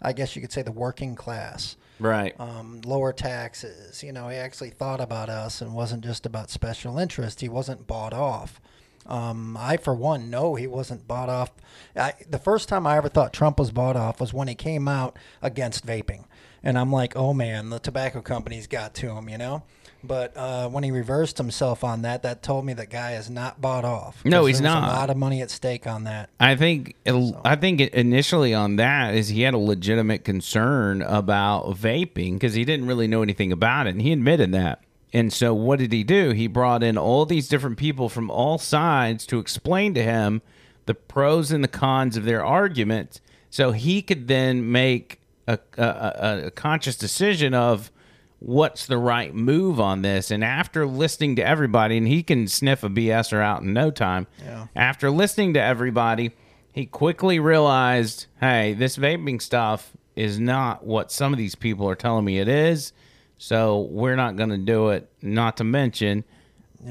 I 0.00 0.14
guess 0.14 0.34
you 0.34 0.40
could 0.40 0.50
say, 0.52 0.62
the 0.62 0.72
working 0.72 1.14
class 1.14 1.76
Right. 2.00 2.34
um, 2.40 2.80
lower 2.86 3.12
taxes. 3.12 4.02
You 4.02 4.12
know, 4.12 4.28
he 4.30 4.36
actually 4.36 4.70
thought 4.70 5.02
about 5.02 5.28
us 5.28 5.60
and 5.60 5.74
wasn't 5.74 6.04
just 6.04 6.24
about 6.24 6.48
special 6.48 6.98
interest. 6.98 7.42
He 7.42 7.50
wasn't 7.50 7.86
bought 7.86 8.14
off. 8.14 8.62
Um, 9.06 9.56
I, 9.58 9.76
for 9.76 9.94
one, 9.94 10.30
know 10.30 10.54
he 10.54 10.66
wasn't 10.66 11.06
bought 11.06 11.28
off. 11.28 11.52
I, 11.96 12.14
the 12.28 12.38
first 12.38 12.68
time 12.68 12.86
I 12.86 12.96
ever 12.96 13.08
thought 13.08 13.32
Trump 13.32 13.58
was 13.58 13.70
bought 13.70 13.96
off 13.96 14.20
was 14.20 14.32
when 14.32 14.48
he 14.48 14.54
came 14.54 14.88
out 14.88 15.18
against 15.42 15.86
vaping. 15.86 16.24
And 16.62 16.78
I'm 16.78 16.90
like, 16.90 17.14
oh 17.14 17.34
man, 17.34 17.68
the 17.68 17.78
tobacco 17.78 18.22
companies 18.22 18.66
got 18.66 18.94
to 18.94 19.10
him, 19.10 19.28
you 19.28 19.36
know? 19.36 19.62
But 20.06 20.36
uh, 20.36 20.68
when 20.68 20.84
he 20.84 20.90
reversed 20.90 21.38
himself 21.38 21.82
on 21.82 22.02
that, 22.02 22.22
that 22.24 22.42
told 22.42 22.66
me 22.66 22.74
that 22.74 22.90
guy 22.90 23.12
is 23.12 23.30
not 23.30 23.60
bought 23.60 23.86
off. 23.86 24.22
No, 24.24 24.44
he's 24.44 24.60
not. 24.60 24.84
A 24.84 24.96
lot 24.96 25.10
of 25.10 25.16
money 25.16 25.40
at 25.40 25.50
stake 25.50 25.86
on 25.86 26.04
that. 26.04 26.28
I 26.38 26.56
think 26.56 26.94
I 27.06 27.56
think 27.56 27.80
initially 27.80 28.52
on 28.52 28.76
that 28.76 29.14
is 29.14 29.28
he 29.28 29.42
had 29.42 29.54
a 29.54 29.58
legitimate 29.58 30.24
concern 30.24 31.00
about 31.00 31.70
vaping 31.76 32.34
because 32.34 32.52
he 32.52 32.64
didn't 32.64 32.86
really 32.86 33.06
know 33.06 33.22
anything 33.22 33.50
about 33.50 33.86
it, 33.86 33.90
and 33.90 34.02
he 34.02 34.12
admitted 34.12 34.52
that. 34.52 34.82
And 35.14 35.32
so, 35.32 35.54
what 35.54 35.78
did 35.78 35.92
he 35.92 36.02
do? 36.02 36.32
He 36.32 36.48
brought 36.48 36.82
in 36.82 36.98
all 36.98 37.24
these 37.24 37.48
different 37.48 37.78
people 37.78 38.08
from 38.08 38.30
all 38.30 38.58
sides 38.58 39.24
to 39.26 39.38
explain 39.38 39.94
to 39.94 40.02
him 40.02 40.42
the 40.86 40.94
pros 40.94 41.52
and 41.52 41.62
the 41.62 41.68
cons 41.68 42.16
of 42.16 42.24
their 42.24 42.44
argument, 42.44 43.20
so 43.48 43.70
he 43.70 44.02
could 44.02 44.26
then 44.26 44.72
make 44.72 45.20
a, 45.46 45.60
a, 45.78 46.42
a, 46.46 46.50
conscious 46.50 46.96
decision 46.96 47.54
of 47.54 47.92
what's 48.40 48.86
the 48.86 48.98
right 48.98 49.32
move 49.32 49.78
on 49.78 50.02
this. 50.02 50.32
And 50.32 50.42
after 50.42 50.84
listening 50.84 51.36
to 51.36 51.46
everybody, 51.46 51.96
and 51.96 52.08
he 52.08 52.24
can 52.24 52.48
sniff 52.48 52.82
a 52.82 52.88
BSer 52.88 53.40
out 53.40 53.62
in 53.62 53.72
no 53.72 53.92
time. 53.92 54.26
Yeah. 54.42 54.66
After 54.74 55.10
listening 55.10 55.54
to 55.54 55.62
everybody, 55.62 56.32
he 56.72 56.86
quickly 56.86 57.38
realized, 57.38 58.26
hey, 58.40 58.74
this 58.74 58.96
vaping 58.96 59.40
stuff 59.40 59.92
is 60.16 60.40
not 60.40 60.84
what 60.84 61.12
some 61.12 61.32
of 61.32 61.38
these 61.38 61.54
people 61.54 61.88
are 61.88 61.94
telling 61.94 62.24
me 62.24 62.40
it 62.40 62.48
is. 62.48 62.92
So 63.38 63.80
we're 63.90 64.16
not 64.16 64.36
going 64.36 64.50
to 64.50 64.58
do 64.58 64.90
it. 64.90 65.10
Not 65.22 65.56
to 65.58 65.64
mention, 65.64 66.24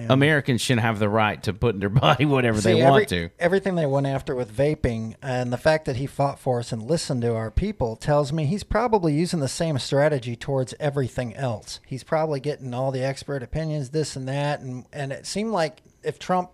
Americans 0.09 0.59
should 0.61 0.79
have 0.79 0.97
the 0.99 1.07
right 1.09 1.41
to 1.43 1.53
put 1.53 1.75
in 1.75 1.79
their 1.79 1.89
body 2.07 2.25
whatever 2.25 2.59
they 2.59 2.73
See, 2.75 2.83
want 2.83 3.03
every- 3.11 3.27
to. 3.29 3.29
Everything 3.39 3.75
they 3.75 3.85
went 3.85 4.07
after 4.07 4.35
with 4.35 4.55
vaping 4.55 5.15
and 5.21 5.53
the 5.53 5.57
fact 5.57 5.85
that 5.85 5.97
he 5.97 6.07
fought 6.07 6.39
for 6.39 6.59
us 6.59 6.71
and 6.71 6.81
listened 6.83 7.21
to 7.21 7.35
our 7.35 7.51
people 7.51 7.95
tells 7.95 8.33
me 8.33 8.45
he's 8.45 8.63
probably 8.63 9.13
using 9.13 9.39
the 9.39 9.47
same 9.47 9.77
strategy 9.79 10.35
towards 10.35 10.73
everything 10.79 11.35
else. 11.35 11.79
He's 11.85 12.03
probably 12.03 12.39
getting 12.39 12.73
all 12.73 12.91
the 12.91 13.03
expert 13.03 13.43
opinions, 13.43 13.89
this 13.91 14.15
and 14.15 14.27
that, 14.27 14.59
and 14.61 14.85
and 14.91 15.11
it 15.13 15.25
seemed 15.27 15.51
like 15.51 15.81
if 16.03 16.17
Trump 16.19 16.49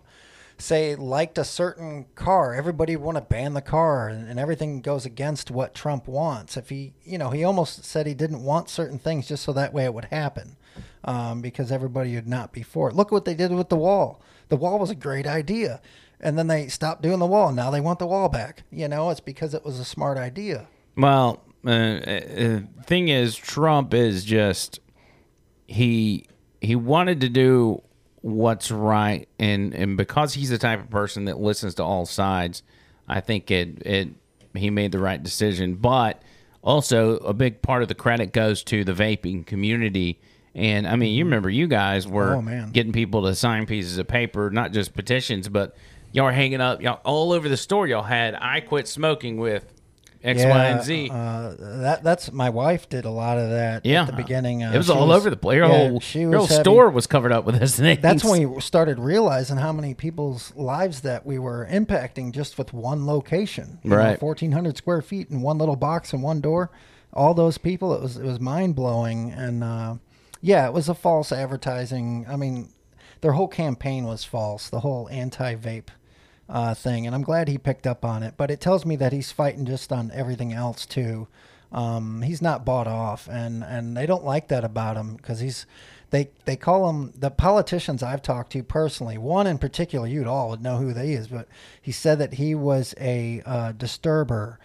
say 0.60 0.96
liked 0.96 1.38
a 1.38 1.44
certain 1.44 2.06
car, 2.16 2.54
everybody 2.54 2.96
want 2.96 3.18
to 3.18 3.22
ban 3.22 3.54
the 3.54 3.62
car, 3.62 4.10
and, 4.10 4.28
and 4.30 4.40
everything 4.40 4.82
goes 4.82 5.06
against 5.06 5.50
what 5.50 5.74
Trump 5.74 6.08
wants. 6.08 6.58
If 6.58 6.70
he, 6.70 6.94
you 7.04 7.18
know, 7.18 7.30
he 7.30 7.44
almost 7.44 7.86
said 7.86 8.06
he 8.06 8.14
didn't 8.14 8.44
want 8.44 8.70
certain 8.70 9.00
things 9.00 9.28
just 9.28 9.44
so 9.44 9.54
that 9.54 9.74
way 9.74 9.86
it 9.86 9.94
would 9.94 10.06
happen, 10.06 10.58
um, 11.04 11.42
because 11.42 11.72
everybody 11.72 12.14
would 12.16 12.28
not 12.28 12.52
be 12.52 12.62
for 12.62 12.90
it. 12.90 12.96
Look 12.96 13.12
what 13.12 13.26
they 13.26 13.36
did 13.36 13.52
with 13.52 13.70
the 13.70 13.78
wall. 13.78 14.22
The 14.50 14.58
wall 14.58 14.80
was 14.80 14.90
a 14.90 14.96
great 14.96 15.28
idea, 15.28 15.82
and 16.20 16.38
then 16.38 16.48
they 16.48 16.68
stopped 16.68 17.02
doing 17.02 17.20
the 17.20 17.26
wall. 17.26 17.52
Now 17.52 17.72
they 17.72 17.82
want 17.82 18.00
the 18.00 18.08
wall 18.08 18.30
back. 18.30 18.64
You 18.72 18.88
know, 18.88 19.10
it's 19.10 19.20
because 19.20 19.54
it 19.54 19.64
was 19.64 19.80
a 19.80 19.86
smart 19.86 20.18
idea. 20.18 20.68
Well, 20.98 21.42
uh, 21.66 21.70
uh, 21.70 22.60
thing 22.86 23.10
is, 23.10 23.36
Trump 23.36 23.94
is 23.94 24.26
just 24.26 24.80
he 25.68 26.26
he 26.62 26.76
wanted 26.76 27.22
to 27.22 27.30
do 27.30 27.82
what's 28.22 28.72
right, 28.72 29.28
and 29.38 29.74
and 29.74 29.98
because 29.98 30.34
he's 30.34 30.50
the 30.50 30.58
type 30.58 30.80
of 30.80 30.90
person 30.90 31.26
that 31.26 31.40
listens 31.40 31.76
to 31.76 31.84
all 31.84 32.06
sides, 32.06 32.64
I 33.08 33.22
think 33.22 33.52
it 33.52 33.82
it 33.86 34.10
he 34.56 34.70
made 34.70 34.92
the 34.92 35.00
right 35.00 35.22
decision. 35.22 35.76
But 35.76 36.22
also, 36.62 37.18
a 37.18 37.34
big 37.34 37.62
part 37.62 37.82
of 37.82 37.88
the 37.88 37.96
credit 37.96 38.34
goes 38.34 38.64
to 38.66 38.84
the 38.84 38.94
vaping 38.94 39.46
community. 39.46 40.20
And 40.56 40.88
I 40.88 40.96
mean, 40.96 41.14
you 41.14 41.24
mm-hmm. 41.24 41.30
remember 41.30 41.50
you 41.50 41.68
guys 41.68 42.08
were 42.08 42.36
Oh, 42.36 42.70
getting 42.72 42.92
people 42.92 43.24
to 43.24 43.36
sign 43.36 43.66
pieces 43.66 43.98
of 43.98 44.08
paper, 44.08 44.50
not 44.50 44.74
just 44.74 44.94
petitions, 44.94 45.48
but 45.48 45.76
y'all 46.12 46.26
were 46.26 46.32
hanging 46.32 46.62
up, 46.62 46.82
y'all 46.82 47.00
all 47.06 47.32
over 47.32 47.48
the 47.48 47.58
store. 47.58 47.88
Y'all 47.88 48.04
had 48.04 48.36
"I 48.36 48.62
quit 48.62 48.88
smoking" 48.88 49.38
with 49.38 49.74
X, 50.24 50.44
Y, 50.44 50.66
and 50.66 50.84
Z. 50.84 51.10
Uh, 51.12 51.54
that 51.60 52.04
that's 52.04 52.32
my 52.32 52.50
wife 52.50 52.90
did 52.90 53.06
a 53.06 53.10
lot 53.10 53.38
of 53.38 53.50
that 53.52 53.86
Yeah, 53.86 54.02
at 54.02 54.08
the 54.08 54.14
beginning. 54.14 54.64
Uh, 54.64 54.72
it 54.74 54.78
was 54.78 54.90
all 54.90 55.12
over 55.12 55.30
the 55.30 55.38
place. 55.38 55.56
Your 55.58 55.68
yeah, 55.68 55.90
whole, 55.90 56.00
she 56.02 56.24
whole 56.24 56.46
heavy. 56.46 56.62
store 56.62 56.90
was 56.90 57.08
covered 57.08 57.32
up 57.32 57.46
with 57.46 57.58
this 57.60 57.76
thing. 57.80 58.00
That's 58.02 58.24
when 58.24 58.54
we 58.54 58.60
started 58.62 59.00
realizing 59.00 59.58
how 59.58 59.72
many 59.72 59.94
people's 59.94 60.54
lives 60.56 61.02
that 61.02 61.26
we 61.26 61.40
were 61.40 61.68
impacting 61.72 62.34
just 62.34 62.58
with 62.58 62.74
one 62.74 63.06
location. 63.06 63.80
You 63.84 63.92
know, 63.92 63.96
Right. 63.98 64.22
1,400 64.22 64.76
square 64.76 65.02
feet 65.02 65.30
in 65.30 65.42
one 65.42 65.58
little 65.58 65.76
box 65.78 66.12
and 66.12 66.22
one 66.22 66.42
door. 66.42 66.70
All 67.14 67.34
those 67.34 67.58
people, 67.58 67.94
it 67.96 68.02
was 68.02 68.18
it 68.18 68.24
was 68.26 68.40
mind 68.40 68.76
blowing, 68.76 69.32
and 69.32 69.64
uh, 69.64 69.96
yeah, 70.42 70.68
it 70.68 70.74
was 70.74 70.90
a 70.90 70.94
false 70.94 71.32
advertising. 71.32 72.26
I 72.30 72.36
mean, 72.36 72.70
their 73.22 73.32
whole 73.32 73.48
campaign 73.48 74.04
was 74.06 74.24
false. 74.24 74.70
The 74.70 74.82
whole 74.82 75.08
anti-vape 75.12 75.88
uh, 76.50 76.74
thing, 76.74 77.06
and 77.06 77.16
I'm 77.16 77.22
glad 77.22 77.48
he 77.48 77.58
picked 77.58 77.86
up 77.86 78.04
on 78.04 78.24
it. 78.24 78.34
But 78.36 78.52
it 78.52 78.60
tells 78.60 78.86
me 78.86 78.96
that 78.98 79.14
he's 79.14 79.32
fighting 79.32 79.66
just 79.66 79.92
on 79.92 80.12
everything 80.14 80.52
else 80.52 80.86
too. 80.86 81.28
Um, 81.72 82.24
he's 82.24 82.42
not 82.42 82.66
bought 82.66 82.88
off, 82.88 83.30
and 83.30 83.64
and 83.64 83.96
they 83.96 84.06
don't 84.06 84.26
like 84.26 84.48
that 84.48 84.64
about 84.64 84.98
him 84.98 85.16
because 85.16 85.40
he's 85.40 85.68
they 86.10 86.32
they 86.46 86.56
call 86.56 86.90
him 86.90 87.14
the 87.16 87.30
politicians 87.30 88.02
I've 88.02 88.24
talked 88.24 88.52
to 88.54 88.64
personally. 88.64 89.18
One 89.18 89.46
in 89.46 89.60
particular, 89.60 90.08
you'd 90.08 90.28
all 90.28 90.50
would 90.50 90.64
know 90.64 90.78
who 90.78 90.94
they 90.94 91.12
is, 91.12 91.28
but 91.28 91.48
he 91.82 91.92
said 91.92 92.18
that 92.20 92.36
he 92.36 92.56
was 92.56 92.96
a 93.00 93.44
uh, 93.46 93.72
disturber. 93.74 94.60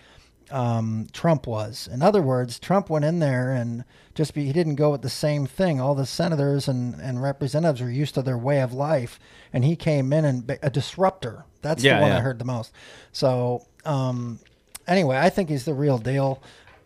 Um, 0.51 1.09
Trump 1.13 1.47
was. 1.47 1.89
In 1.91 2.03
other 2.03 2.21
words, 2.23 2.59
Trump 2.59 2.91
went 2.91 3.05
in 3.05 3.19
there 3.19 3.53
and 3.53 3.83
just 4.15 4.35
be, 4.35 4.45
he 4.45 4.53
didn't 4.53 4.75
go 4.75 4.91
with 4.91 5.01
the 5.01 5.09
same 5.09 5.47
thing. 5.47 5.81
All 5.81 5.95
the 5.95 6.05
senators 6.07 6.69
and, 6.69 6.95
and 7.01 7.23
representatives 7.23 7.81
were 7.81 7.91
used 7.91 8.15
to 8.15 8.23
their 8.23 8.39
way 8.39 8.61
of 8.61 8.73
life, 8.73 9.19
and 9.55 9.65
he 9.65 9.75
came 9.75 10.13
in 10.13 10.25
and 10.25 10.59
a 10.63 10.71
disruptor. 10.71 11.47
That's 11.65 11.83
Yeah, 11.83 11.97
the 11.97 12.03
one 12.03 12.13
yeah. 12.13 12.19
I 12.19 12.21
heard 12.21 12.39
the 12.39 12.45
most. 12.45 12.73
So 13.11 13.67
um, 13.85 14.39
anyway, 14.87 15.17
I 15.19 15.31
think 15.31 15.49
he's 15.49 15.65
the 15.65 15.75
real 15.75 15.99
deal. 15.99 16.41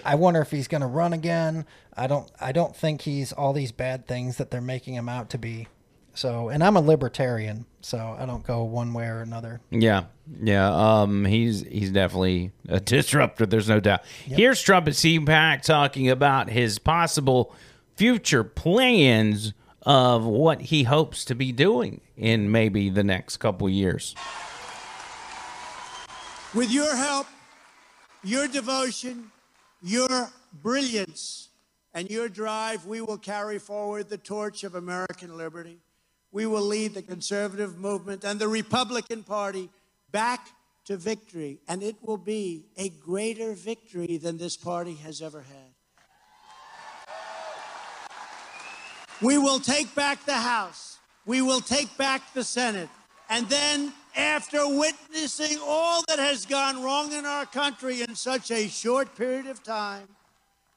I 0.04 0.14
wonder 0.14 0.40
if 0.40 0.50
he's 0.50 0.68
going 0.68 0.80
to 0.80 0.86
run 0.86 1.12
again. 1.12 1.66
I 1.96 2.06
don't. 2.06 2.30
I 2.40 2.52
don't 2.52 2.74
think 2.74 3.02
he's 3.02 3.32
all 3.32 3.52
these 3.52 3.72
bad 3.72 4.06
things 4.06 4.36
that 4.36 4.50
they're 4.50 4.60
making 4.60 4.94
him 4.94 5.08
out 5.08 5.30
to 5.30 5.38
be. 5.38 5.66
So, 6.14 6.48
and 6.48 6.64
I'm 6.64 6.76
a 6.76 6.80
libertarian, 6.80 7.64
so 7.80 8.16
I 8.18 8.24
don't 8.26 8.44
go 8.44 8.64
one 8.64 8.92
way 8.92 9.06
or 9.06 9.20
another. 9.20 9.60
Yeah, 9.70 10.04
yeah. 10.40 10.68
Um, 11.02 11.24
he's 11.24 11.62
he's 11.62 11.90
definitely 11.90 12.52
a 12.68 12.80
disruptor. 12.94 13.46
There's 13.46 13.68
no 13.68 13.80
doubt. 13.80 14.00
Here's 14.24 14.62
Trump 14.62 14.86
at 14.88 14.94
CPAC 14.94 15.62
talking 15.62 16.08
about 16.08 16.48
his 16.50 16.78
possible 16.78 17.54
future 17.96 18.44
plans 18.44 19.52
of 19.82 20.24
what 20.24 20.60
he 20.60 20.84
hopes 20.84 21.24
to 21.24 21.34
be 21.34 21.50
doing 21.50 22.00
in 22.16 22.50
maybe 22.50 22.90
the 22.90 23.04
next 23.04 23.38
couple 23.38 23.68
years. 23.68 24.14
With 26.58 26.72
your 26.72 26.96
help, 26.96 27.28
your 28.24 28.48
devotion, 28.48 29.30
your 29.80 30.28
brilliance, 30.60 31.50
and 31.94 32.10
your 32.10 32.28
drive, 32.28 32.84
we 32.84 33.00
will 33.00 33.16
carry 33.16 33.60
forward 33.60 34.08
the 34.08 34.18
torch 34.18 34.64
of 34.64 34.74
American 34.74 35.36
liberty. 35.36 35.78
We 36.32 36.46
will 36.46 36.62
lead 36.62 36.94
the 36.94 37.02
conservative 37.02 37.78
movement 37.78 38.24
and 38.24 38.40
the 38.40 38.48
Republican 38.48 39.22
Party 39.22 39.70
back 40.10 40.48
to 40.86 40.96
victory, 40.96 41.60
and 41.68 41.80
it 41.80 41.94
will 42.02 42.16
be 42.16 42.64
a 42.76 42.88
greater 42.88 43.52
victory 43.52 44.16
than 44.16 44.36
this 44.36 44.56
party 44.56 44.96
has 44.96 45.22
ever 45.22 45.42
had. 45.42 45.72
We 49.22 49.38
will 49.38 49.60
take 49.60 49.94
back 49.94 50.24
the 50.26 50.32
House. 50.32 50.98
We 51.24 51.40
will 51.40 51.60
take 51.60 51.96
back 51.96 52.34
the 52.34 52.42
Senate. 52.42 52.88
And 53.30 53.48
then, 53.48 53.92
after 54.18 54.68
witnessing 54.68 55.58
all 55.62 56.02
that 56.08 56.18
has 56.18 56.44
gone 56.44 56.82
wrong 56.82 57.12
in 57.12 57.24
our 57.24 57.46
country 57.46 58.02
in 58.02 58.14
such 58.14 58.50
a 58.50 58.68
short 58.68 59.14
period 59.16 59.46
of 59.46 59.62
time, 59.62 60.08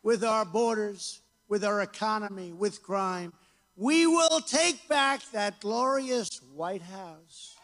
with 0.04 0.24
our 0.24 0.46
borders, 0.46 1.22
with 1.50 1.64
our 1.64 1.82
economy, 1.82 2.52
with 2.54 2.82
crime, 2.82 3.34
we 3.76 4.06
will 4.06 4.42
take 4.42 4.88
back 4.88 5.22
that 5.32 5.60
glorious 5.60 6.40
White 6.54 6.82
House. 6.84 7.56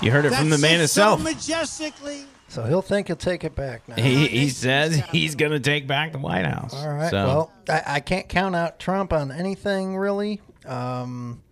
You 0.00 0.12
heard 0.12 0.24
it 0.24 0.32
from 0.32 0.48
the 0.48 0.58
man 0.58 0.78
sits 0.78 0.92
so 0.92 1.16
himself. 1.16 1.22
majestically 1.22 2.24
So 2.48 2.62
he'll 2.64 2.82
think 2.82 3.08
he'll 3.08 3.16
take 3.16 3.44
it 3.44 3.54
back 3.54 3.86
now. 3.88 3.96
He, 3.96 4.26
he 4.28 4.48
says 4.48 5.02
he's 5.10 5.34
going 5.34 5.52
to 5.52 5.60
take 5.60 5.86
back 5.86 6.12
the 6.12 6.18
White 6.18 6.46
House. 6.46 6.72
All 6.74 6.88
right. 6.88 7.10
So, 7.10 7.26
Well, 7.26 7.52
I, 7.68 7.82
I 7.86 8.00
can't 8.00 8.28
count 8.28 8.56
out 8.56 8.78
Trump 8.78 9.12
on 9.12 9.30
anything 9.30 9.96
really. 9.96 10.40
Um, 10.64 11.42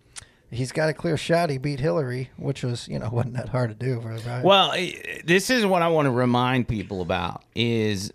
he's 0.51 0.71
got 0.71 0.89
a 0.89 0.93
clear 0.93 1.17
shot. 1.17 1.49
He 1.49 1.57
beat 1.57 1.79
Hillary, 1.79 2.29
which 2.37 2.63
was 2.63 2.87
you 2.87 2.99
know 2.99 3.09
wasn't 3.11 3.35
that 3.35 3.49
hard 3.49 3.69
to 3.69 3.75
do 3.75 4.01
for 4.01 4.09
right? 4.09 4.43
well, 4.43 4.71
eh, 4.73 4.93
this 5.25 5.49
is 5.49 5.65
what 5.65 5.81
I 5.81 5.87
want 5.89 6.05
to 6.05 6.11
remind 6.11 6.67
people 6.67 7.01
about 7.01 7.43
is 7.55 8.13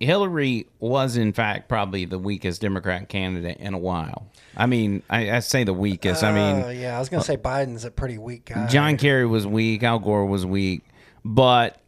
Hillary 0.00 0.66
was 0.78 1.16
in 1.16 1.32
fact 1.32 1.68
probably 1.68 2.04
the 2.04 2.18
weakest 2.18 2.60
Democrat 2.60 3.08
candidate 3.08 3.58
in 3.58 3.74
a 3.74 3.78
while. 3.78 4.30
I 4.56 4.66
mean, 4.66 5.02
I, 5.10 5.36
I 5.36 5.38
say 5.40 5.64
the 5.64 5.74
weakest. 5.74 6.22
I 6.22 6.32
mean, 6.32 6.64
Uh, 6.64 6.68
yeah, 6.68 6.96
I 6.96 6.98
was 6.98 7.08
gonna 7.08 7.24
say 7.24 7.36
Biden's 7.36 7.84
a 7.84 7.90
pretty 7.90 8.18
weak 8.18 8.46
guy. 8.46 8.66
John 8.66 8.96
Kerry 8.96 9.26
was 9.26 9.46
weak, 9.46 9.82
Al 9.82 9.98
Gore 9.98 10.26
was 10.26 10.46
weak, 10.46 10.82
but 11.24 11.80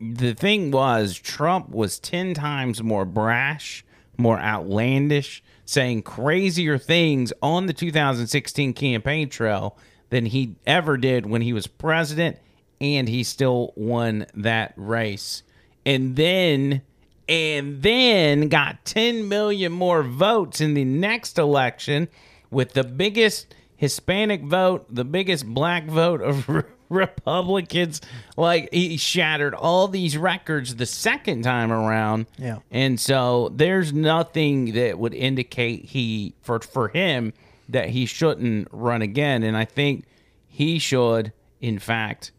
the 0.00 0.32
thing 0.34 0.70
was 0.70 1.18
Trump 1.18 1.68
was 1.68 1.98
10 1.98 2.32
times 2.32 2.82
more 2.82 3.04
brash, 3.04 3.84
more 4.16 4.38
outlandish, 4.38 5.42
saying 5.70 6.02
crazier 6.02 6.76
things 6.78 7.32
on 7.40 7.66
the 7.66 7.72
2016 7.72 8.72
campaign 8.72 9.28
trail 9.28 9.78
than 10.08 10.26
he 10.26 10.56
ever 10.66 10.96
did 10.96 11.24
when 11.26 11.42
he 11.42 11.52
was 11.52 11.68
president 11.68 12.36
and 12.80 13.08
he 13.08 13.22
still 13.22 13.72
won 13.76 14.26
that 14.34 14.72
race. 14.76 15.44
And 15.86 16.16
then 16.16 16.82
and 17.28 17.82
then 17.82 18.48
got 18.48 18.84
10 18.84 19.28
million 19.28 19.70
more 19.70 20.02
votes 20.02 20.60
in 20.60 20.74
the 20.74 20.84
next 20.84 21.38
election 21.38 22.08
with 22.50 22.72
the 22.72 22.82
biggest 22.82 23.54
Hispanic 23.76 24.42
vote, 24.42 24.92
the 24.92 25.04
biggest 25.04 25.46
black 25.46 25.86
vote 25.86 26.20
of 26.20 26.64
Republicans. 26.90 28.02
Like 28.36 28.68
he 28.72 28.98
shattered 28.98 29.54
all 29.54 29.88
these 29.88 30.18
records 30.18 30.76
the 30.76 30.86
second 30.86 31.42
time 31.42 31.72
around. 31.72 32.26
Yeah. 32.36 32.58
And 32.70 33.00
so 33.00 33.50
there's 33.54 33.92
nothing 33.94 34.72
that 34.74 34.98
would 34.98 35.14
indicate 35.14 35.86
he 35.86 36.34
for 36.42 36.60
for 36.60 36.88
him 36.88 37.32
that 37.70 37.88
he 37.88 38.04
shouldn't 38.04 38.68
run 38.72 39.00
again 39.00 39.42
and 39.44 39.56
I 39.56 39.64
think 39.64 40.04
he 40.48 40.80
should 40.80 41.32
in 41.60 41.78
fact 41.78 42.32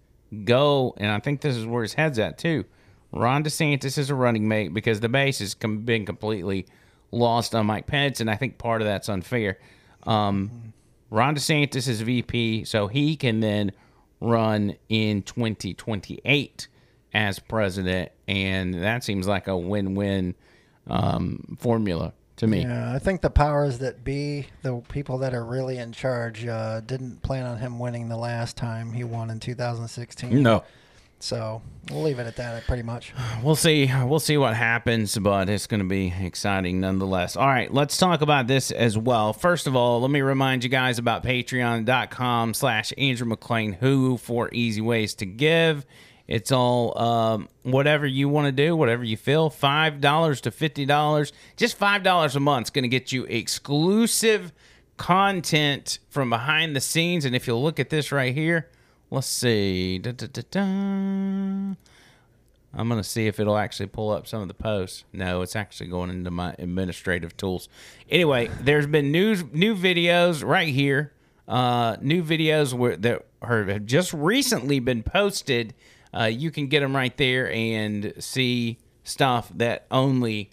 go 0.43 0.93
and 0.97 1.09
I 1.09 1.19
think 1.19 1.41
this 1.41 1.55
is 1.55 1.65
where 1.65 1.81
his 1.81 1.93
head's 1.93 2.19
at 2.19 2.37
too. 2.37 2.65
Ron 3.13 3.43
DeSantis 3.43 3.97
is 3.97 4.09
a 4.09 4.15
running 4.15 4.47
mate 4.47 4.73
because 4.73 4.99
the 4.99 5.09
base 5.09 5.39
has 5.39 5.53
com- 5.53 5.79
been 5.79 6.05
completely 6.05 6.65
lost 7.11 7.53
on 7.53 7.65
Mike 7.65 7.87
Pence, 7.87 8.21
and 8.21 8.29
I 8.29 8.35
think 8.35 8.57
part 8.57 8.81
of 8.81 8.87
that's 8.87 9.09
unfair. 9.09 9.57
Um, 10.03 10.73
Ron 11.09 11.35
DeSantis 11.35 11.87
is 11.87 12.01
VP, 12.01 12.63
so 12.63 12.87
he 12.87 13.17
can 13.17 13.41
then 13.41 13.73
run 14.21 14.75
in 14.87 15.23
2028 15.23 16.67
as 17.13 17.39
president, 17.39 18.11
and 18.27 18.73
that 18.75 19.03
seems 19.03 19.27
like 19.27 19.47
a 19.47 19.57
win-win 19.57 20.35
um, 20.87 21.57
formula 21.59 22.13
to 22.37 22.47
me. 22.47 22.61
Yeah, 22.61 22.93
I 22.93 22.99
think 22.99 23.21
the 23.21 23.29
powers 23.29 23.79
that 23.79 24.03
be, 24.03 24.47
the 24.61 24.81
people 24.87 25.17
that 25.19 25.33
are 25.33 25.43
really 25.43 25.77
in 25.77 25.91
charge, 25.91 26.45
uh, 26.45 26.79
didn't 26.81 27.21
plan 27.21 27.45
on 27.45 27.57
him 27.57 27.79
winning 27.79 28.07
the 28.07 28.17
last 28.17 28.55
time 28.55 28.93
he 28.93 29.03
won 29.03 29.29
in 29.29 29.39
2016. 29.39 30.41
No. 30.41 30.63
So 31.21 31.61
we'll 31.91 32.03
leave 32.03 32.19
it 32.19 32.25
at 32.27 32.35
that, 32.37 32.65
pretty 32.65 32.83
much. 32.83 33.13
We'll 33.43 33.55
see. 33.55 33.91
We'll 34.03 34.19
see 34.19 34.37
what 34.37 34.55
happens, 34.55 35.17
but 35.17 35.49
it's 35.49 35.67
going 35.67 35.79
to 35.81 35.87
be 35.87 36.13
exciting 36.19 36.79
nonetheless. 36.79 37.35
All 37.35 37.47
right, 37.47 37.71
let's 37.73 37.97
talk 37.97 38.21
about 38.21 38.47
this 38.47 38.71
as 38.71 38.97
well. 38.97 39.33
First 39.33 39.67
of 39.67 39.75
all, 39.75 40.01
let 40.01 40.11
me 40.11 40.21
remind 40.21 40.63
you 40.63 40.69
guys 40.69 40.99
about 40.99 41.23
patreon.com 41.23 42.53
slash 42.53 42.93
Andrew 42.97 43.27
McLean 43.27 43.73
Who 43.73 44.17
for 44.17 44.49
easy 44.51 44.81
ways 44.81 45.13
to 45.15 45.25
give. 45.25 45.85
It's 46.27 46.51
all 46.51 46.97
um, 46.97 47.49
whatever 47.63 48.07
you 48.07 48.29
want 48.29 48.45
to 48.45 48.51
do, 48.51 48.75
whatever 48.75 49.03
you 49.03 49.17
feel. 49.17 49.49
$5 49.49 50.41
to 50.41 50.51
$50. 50.51 51.31
Just 51.57 51.79
$5 51.79 52.35
a 52.35 52.39
month 52.39 52.67
is 52.67 52.69
going 52.69 52.83
to 52.83 52.89
get 52.89 53.11
you 53.11 53.25
exclusive 53.25 54.53
content 54.97 55.99
from 56.09 56.29
behind 56.29 56.75
the 56.75 56.79
scenes. 56.79 57.25
And 57.25 57.35
if 57.35 57.47
you'll 57.47 57.61
look 57.61 57.79
at 57.79 57.89
this 57.89 58.11
right 58.11 58.33
here, 58.33 58.69
let's 59.11 59.27
see. 59.27 59.99
Da, 59.99 60.11
da, 60.13 60.27
da. 60.49 61.75
I'm 62.73 62.87
gonna 62.87 63.03
see 63.03 63.27
if 63.27 63.39
it'll 63.39 63.57
actually 63.57 63.87
pull 63.87 64.09
up 64.09 64.27
some 64.27 64.41
of 64.41 64.47
the 64.47 64.53
posts. 64.53 65.03
No, 65.11 65.41
it's 65.41 65.55
actually 65.55 65.87
going 65.87 66.09
into 66.09 66.31
my 66.31 66.55
administrative 66.57 67.35
tools. 67.35 67.67
Anyway, 68.09 68.49
there's 68.61 68.87
been 68.87 69.11
new 69.11 69.35
new 69.51 69.75
videos 69.75 70.43
right 70.43 70.69
here. 70.69 71.11
Uh, 71.47 71.97
new 72.01 72.23
videos 72.23 73.01
that 73.01 73.25
are, 73.41 73.63
have 73.65 73.85
just 73.85 74.13
recently 74.13 74.79
been 74.79 75.03
posted. 75.03 75.73
Uh, 76.13 76.23
you 76.23 76.49
can 76.49 76.67
get 76.67 76.79
them 76.79 76.95
right 76.95 77.15
there 77.17 77.51
and 77.51 78.13
see 78.19 78.77
stuff 79.03 79.51
that 79.55 79.85
only 79.91 80.49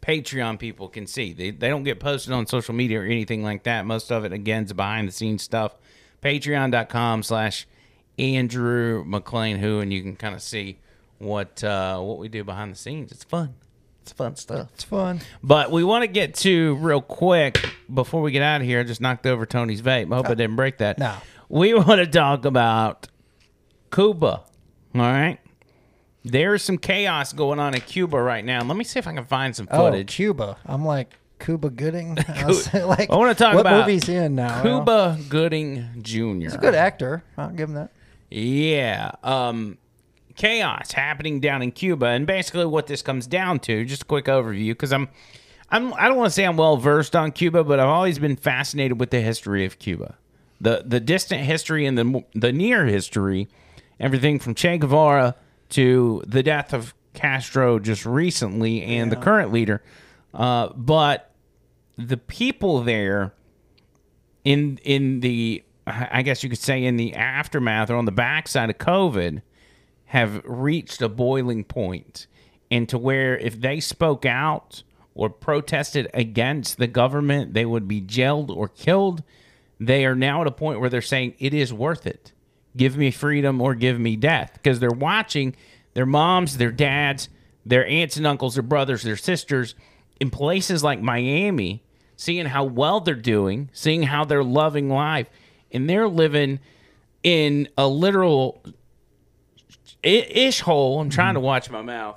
Patreon 0.00 0.58
people 0.58 0.88
can 0.88 1.06
see. 1.06 1.32
They, 1.32 1.50
they 1.50 1.68
don't 1.68 1.82
get 1.82 2.00
posted 2.00 2.32
on 2.32 2.46
social 2.46 2.74
media 2.74 3.00
or 3.00 3.04
anything 3.04 3.42
like 3.42 3.64
that. 3.64 3.84
Most 3.84 4.10
of 4.12 4.24
it, 4.24 4.32
again, 4.32 4.64
is 4.64 4.72
behind 4.72 5.08
the 5.08 5.12
scenes 5.12 5.42
stuff. 5.42 5.76
Patreon.com 6.24 7.22
slash 7.22 7.66
Andrew 8.18 9.04
McLean 9.06 9.58
Who, 9.58 9.80
and 9.80 9.92
you 9.92 10.02
can 10.02 10.16
kind 10.16 10.34
of 10.34 10.42
see 10.42 10.78
what 11.18 11.62
uh, 11.62 12.00
what 12.00 12.18
we 12.18 12.28
do 12.28 12.42
behind 12.44 12.72
the 12.72 12.76
scenes. 12.78 13.12
It's 13.12 13.24
fun. 13.24 13.54
It's 14.02 14.12
fun 14.12 14.36
stuff. 14.36 14.68
It's 14.74 14.84
fun. 14.84 15.20
But 15.42 15.70
we 15.70 15.82
want 15.84 16.02
to 16.02 16.06
get 16.08 16.34
to 16.36 16.74
real 16.76 17.00
quick 17.00 17.64
before 17.92 18.20
we 18.22 18.32
get 18.32 18.42
out 18.42 18.60
of 18.60 18.66
here. 18.66 18.80
I 18.80 18.82
just 18.84 19.00
knocked 19.00 19.26
over 19.26 19.46
Tony's 19.46 19.80
vape. 19.82 20.12
I 20.12 20.16
hope 20.16 20.26
I 20.28 20.34
didn't 20.34 20.56
break 20.56 20.78
that. 20.78 20.98
No. 20.98 21.14
We 21.48 21.72
want 21.74 22.00
to 22.00 22.06
talk 22.06 22.44
about 22.44 23.08
Cuba. 23.92 24.42
All 24.94 25.00
right. 25.00 25.38
There's 26.22 26.62
some 26.62 26.78
chaos 26.78 27.32
going 27.32 27.58
on 27.58 27.74
in 27.74 27.80
Cuba 27.82 28.20
right 28.20 28.44
now. 28.44 28.62
Let 28.62 28.76
me 28.76 28.84
see 28.84 28.98
if 28.98 29.06
I 29.06 29.12
can 29.14 29.24
find 29.24 29.54
some 29.54 29.68
Oh, 29.70 29.78
footage. 29.90 30.14
Cuba. 30.14 30.56
I'm 30.66 30.84
like 30.84 31.10
Cuba 31.44 31.68
Gooding. 31.68 32.16
I, 32.28 32.82
like, 32.84 33.10
I 33.10 33.16
want 33.16 33.36
to 33.36 33.44
talk 33.44 33.54
what 33.54 33.60
about 33.60 33.86
movie's 33.86 34.08
in 34.08 34.34
now. 34.34 34.62
Cuba 34.62 35.18
Gooding 35.28 35.86
Jr. 36.00 36.18
He's 36.18 36.54
a 36.54 36.58
good 36.58 36.74
actor. 36.74 37.22
I'll 37.36 37.50
give 37.50 37.68
him 37.68 37.74
that. 37.74 37.90
Yeah. 38.30 39.12
Um, 39.22 39.76
chaos 40.36 40.92
happening 40.92 41.40
down 41.40 41.60
in 41.60 41.70
Cuba, 41.70 42.06
and 42.06 42.26
basically 42.26 42.64
what 42.64 42.86
this 42.86 43.02
comes 43.02 43.26
down 43.26 43.60
to. 43.60 43.84
Just 43.84 44.02
a 44.02 44.04
quick 44.06 44.24
overview, 44.24 44.70
because 44.70 44.90
I'm, 44.90 45.08
I'm, 45.70 45.92
I 45.94 46.08
don't 46.08 46.16
want 46.16 46.28
to 46.28 46.34
say 46.34 46.44
I'm 46.44 46.56
well 46.56 46.78
versed 46.78 47.14
on 47.14 47.30
Cuba, 47.30 47.62
but 47.62 47.78
I've 47.78 47.88
always 47.88 48.18
been 48.18 48.36
fascinated 48.36 48.98
with 48.98 49.10
the 49.10 49.20
history 49.20 49.66
of 49.66 49.78
Cuba, 49.78 50.16
the 50.62 50.82
the 50.86 50.98
distant 50.98 51.42
history 51.42 51.84
and 51.84 51.98
the 51.98 52.24
the 52.34 52.52
near 52.52 52.86
history, 52.86 53.48
everything 54.00 54.38
from 54.38 54.54
Che 54.54 54.78
Guevara 54.78 55.36
to 55.70 56.22
the 56.26 56.42
death 56.42 56.72
of 56.72 56.94
Castro 57.12 57.78
just 57.78 58.06
recently, 58.06 58.82
and 58.82 59.12
the 59.12 59.16
current 59.16 59.52
leader. 59.52 59.82
Uh, 60.32 60.68
but 60.74 61.30
the 61.96 62.16
people 62.16 62.82
there 62.82 63.34
in 64.44 64.78
in 64.84 65.20
the 65.20 65.62
I 65.86 66.22
guess 66.22 66.42
you 66.42 66.48
could 66.48 66.58
say 66.58 66.84
in 66.84 66.96
the 66.96 67.14
aftermath 67.14 67.90
or 67.90 67.96
on 67.96 68.06
the 68.06 68.12
backside 68.12 68.70
of 68.70 68.78
COVID 68.78 69.42
have 70.06 70.42
reached 70.44 71.02
a 71.02 71.08
boiling 71.08 71.64
point 71.64 72.26
and 72.70 72.88
to 72.88 72.98
where 72.98 73.36
if 73.36 73.60
they 73.60 73.80
spoke 73.80 74.24
out 74.24 74.82
or 75.14 75.28
protested 75.30 76.08
against 76.14 76.78
the 76.78 76.86
government, 76.86 77.54
they 77.54 77.64
would 77.64 77.86
be 77.86 78.00
jailed 78.00 78.50
or 78.50 78.68
killed. 78.68 79.22
They 79.78 80.04
are 80.04 80.16
now 80.16 80.40
at 80.40 80.46
a 80.46 80.52
point 80.52 80.80
where 80.80 80.90
they're 80.90 81.02
saying 81.02 81.34
it 81.38 81.54
is 81.54 81.72
worth 81.72 82.06
it. 82.06 82.32
Give 82.76 82.96
me 82.96 83.10
freedom 83.10 83.60
or 83.60 83.74
give 83.74 84.00
me 84.00 84.16
death 84.16 84.52
because 84.54 84.80
they're 84.80 84.90
watching 84.90 85.54
their 85.92 86.06
moms, 86.06 86.56
their 86.56 86.72
dads, 86.72 87.28
their 87.64 87.86
aunts 87.86 88.16
and 88.16 88.26
uncles, 88.26 88.54
their 88.54 88.62
brothers, 88.62 89.02
their 89.02 89.16
sisters 89.16 89.74
in 90.20 90.30
places 90.30 90.82
like 90.82 91.00
Miami 91.00 91.83
seeing 92.16 92.46
how 92.46 92.64
well 92.64 93.00
they're 93.00 93.14
doing, 93.14 93.70
seeing 93.72 94.02
how 94.02 94.24
they're 94.24 94.44
loving 94.44 94.88
life, 94.88 95.28
and 95.72 95.88
they're 95.88 96.08
living 96.08 96.60
in 97.22 97.68
a 97.76 97.88
literal 97.88 98.62
ish 100.02 100.60
hole. 100.60 101.00
I'm 101.00 101.10
trying 101.10 101.34
to 101.34 101.40
watch 101.40 101.70
my 101.70 101.82
mouth. 101.82 102.16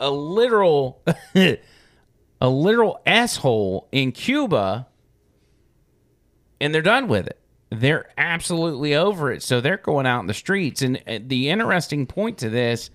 A 0.00 0.10
literal, 0.10 1.02
a 1.34 2.48
literal 2.48 3.00
asshole 3.06 3.88
in 3.90 4.12
Cuba, 4.12 4.86
and 6.60 6.74
they're 6.74 6.82
done 6.82 7.08
with 7.08 7.26
it. 7.26 7.38
They're 7.70 8.10
absolutely 8.16 8.94
over 8.94 9.32
it. 9.32 9.42
So 9.42 9.60
they're 9.60 9.78
going 9.78 10.06
out 10.06 10.20
in 10.20 10.26
the 10.26 10.34
streets. 10.34 10.82
And 10.82 11.02
uh, 11.06 11.18
the 11.26 11.48
interesting 11.48 12.06
point 12.06 12.38
to 12.38 12.50
this, 12.50 12.90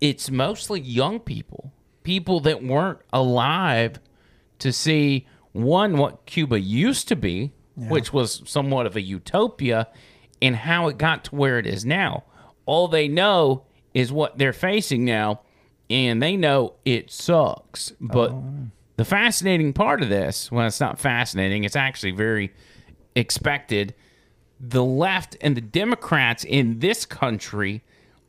it's 0.00 0.30
mostly 0.30 0.80
young 0.80 1.20
people, 1.20 1.72
people 2.02 2.40
that 2.40 2.62
weren't 2.62 2.98
alive 3.12 3.98
to 4.58 4.72
see 4.72 5.26
one 5.52 5.96
what 5.96 6.26
Cuba 6.26 6.60
used 6.60 7.08
to 7.08 7.16
be, 7.16 7.52
which 7.76 8.12
was 8.12 8.42
somewhat 8.44 8.86
of 8.86 8.96
a 8.96 9.00
utopia, 9.00 9.88
and 10.42 10.54
how 10.54 10.88
it 10.88 10.98
got 10.98 11.24
to 11.24 11.34
where 11.34 11.58
it 11.58 11.66
is 11.66 11.84
now. 11.84 12.24
All 12.66 12.88
they 12.88 13.08
know 13.08 13.64
is 13.94 14.12
what 14.12 14.38
they're 14.38 14.52
facing 14.52 15.04
now, 15.04 15.40
and 15.88 16.22
they 16.22 16.36
know 16.36 16.74
it 16.84 17.10
sucks. 17.10 17.92
But 18.00 18.30
oh. 18.30 18.44
the 18.96 19.04
fascinating 19.04 19.72
part 19.72 20.02
of 20.02 20.08
this, 20.08 20.52
well, 20.52 20.66
it's 20.66 20.80
not 20.80 20.98
fascinating, 20.98 21.64
it's 21.64 21.76
actually 21.76 22.12
very 22.12 22.52
expected. 23.14 23.94
The 24.60 24.84
left 24.84 25.36
and 25.40 25.56
the 25.56 25.62
Democrats 25.62 26.44
in 26.44 26.80
this 26.80 27.06
country 27.06 27.82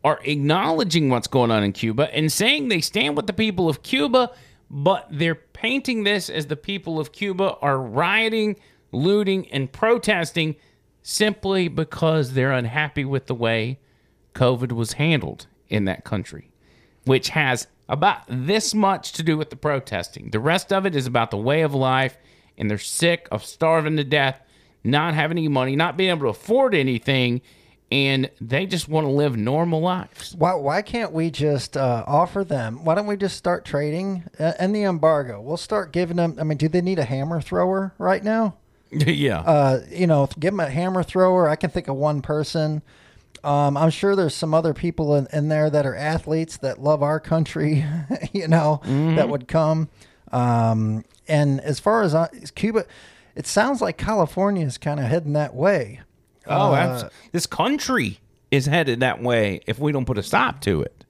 are 0.03 0.19
acknowledging 0.23 1.09
what's 1.09 1.27
going 1.27 1.51
on 1.51 1.63
in 1.63 1.73
Cuba 1.73 2.13
and 2.15 2.31
saying 2.31 2.69
they 2.69 2.81
stand 2.81 3.15
with 3.15 3.27
the 3.27 3.33
people 3.33 3.69
of 3.69 3.83
Cuba, 3.83 4.31
but 4.73 5.05
they're 5.11 5.35
painting 5.35 6.05
this 6.05 6.29
as 6.29 6.47
the 6.47 6.55
people 6.55 6.97
of 6.97 7.11
Cuba 7.11 7.55
are 7.61 7.77
rioting, 7.77 8.55
looting, 8.93 9.51
and 9.51 9.69
protesting 9.69 10.55
simply 11.03 11.67
because 11.67 12.33
they're 12.33 12.53
unhappy 12.53 13.03
with 13.03 13.25
the 13.25 13.35
way 13.35 13.79
COVID 14.33 14.71
was 14.71 14.93
handled 14.93 15.47
in 15.67 15.83
that 15.85 16.05
country, 16.05 16.51
which 17.03 17.29
has 17.29 17.67
about 17.89 18.21
this 18.29 18.73
much 18.73 19.11
to 19.11 19.23
do 19.23 19.37
with 19.37 19.49
the 19.49 19.57
protesting. 19.57 20.29
The 20.31 20.39
rest 20.39 20.71
of 20.71 20.85
it 20.85 20.95
is 20.95 21.05
about 21.05 21.31
the 21.31 21.37
way 21.37 21.63
of 21.63 21.75
life, 21.75 22.17
and 22.57 22.69
they're 22.69 22.77
sick 22.77 23.27
of 23.29 23.43
starving 23.43 23.97
to 23.97 24.05
death, 24.05 24.39
not 24.85 25.13
having 25.13 25.37
any 25.37 25.49
money, 25.49 25.75
not 25.75 25.97
being 25.97 26.11
able 26.11 26.21
to 26.21 26.27
afford 26.27 26.73
anything, 26.73 27.41
and 27.91 28.29
they 28.39 28.65
just 28.65 28.87
want 28.87 29.05
to 29.05 29.11
live 29.11 29.35
normal 29.35 29.81
lives. 29.81 30.33
Why, 30.35 30.53
why 30.53 30.81
can't 30.81 31.11
we 31.11 31.29
just 31.29 31.75
uh, 31.75 32.05
offer 32.07 32.43
them? 32.45 32.85
Why 32.85 32.95
don't 32.95 33.05
we 33.05 33.17
just 33.17 33.35
start 33.35 33.65
trading 33.65 34.23
uh, 34.39 34.53
and 34.57 34.73
the 34.73 34.83
embargo? 34.83 35.41
We'll 35.41 35.57
start 35.57 35.91
giving 35.91 36.15
them. 36.15 36.37
I 36.39 36.43
mean, 36.43 36.57
do 36.57 36.69
they 36.69 36.81
need 36.81 36.99
a 36.99 37.03
hammer 37.03 37.41
thrower 37.41 37.93
right 37.97 38.23
now? 38.23 38.55
yeah. 38.91 39.39
Uh, 39.41 39.81
you 39.89 40.07
know, 40.07 40.27
give 40.39 40.53
them 40.53 40.61
a 40.61 40.69
hammer 40.69 41.03
thrower. 41.03 41.49
I 41.49 41.57
can 41.57 41.69
think 41.69 41.89
of 41.89 41.97
one 41.97 42.21
person. 42.21 42.81
Um, 43.43 43.75
I'm 43.75 43.89
sure 43.89 44.15
there's 44.15 44.35
some 44.35 44.53
other 44.53 44.73
people 44.73 45.15
in, 45.15 45.27
in 45.33 45.49
there 45.49 45.69
that 45.69 45.85
are 45.85 45.95
athletes 45.95 46.57
that 46.57 46.79
love 46.79 47.01
our 47.01 47.19
country, 47.19 47.83
you 48.31 48.47
know, 48.47 48.81
that 48.85 49.29
would 49.29 49.47
come. 49.47 49.89
Um, 50.31 51.03
and 51.27 51.59
as 51.61 51.79
far 51.79 52.03
as, 52.03 52.13
uh, 52.13 52.27
as 52.41 52.51
Cuba, 52.51 52.85
it 53.35 53.47
sounds 53.47 53.81
like 53.81 53.97
California 53.97 54.65
is 54.65 54.77
kind 54.77 54.99
of 54.99 55.07
heading 55.07 55.33
that 55.33 55.55
way. 55.55 56.01
Oh, 56.47 56.73
uh, 56.73 57.09
this 57.31 57.45
country 57.45 58.19
is 58.49 58.65
headed 58.65 58.99
that 59.01 59.21
way 59.21 59.61
if 59.67 59.79
we 59.79 59.91
don't 59.91 60.05
put 60.05 60.17
a 60.17 60.23
stop 60.23 60.61
to 60.61 60.81
it. 60.81 61.05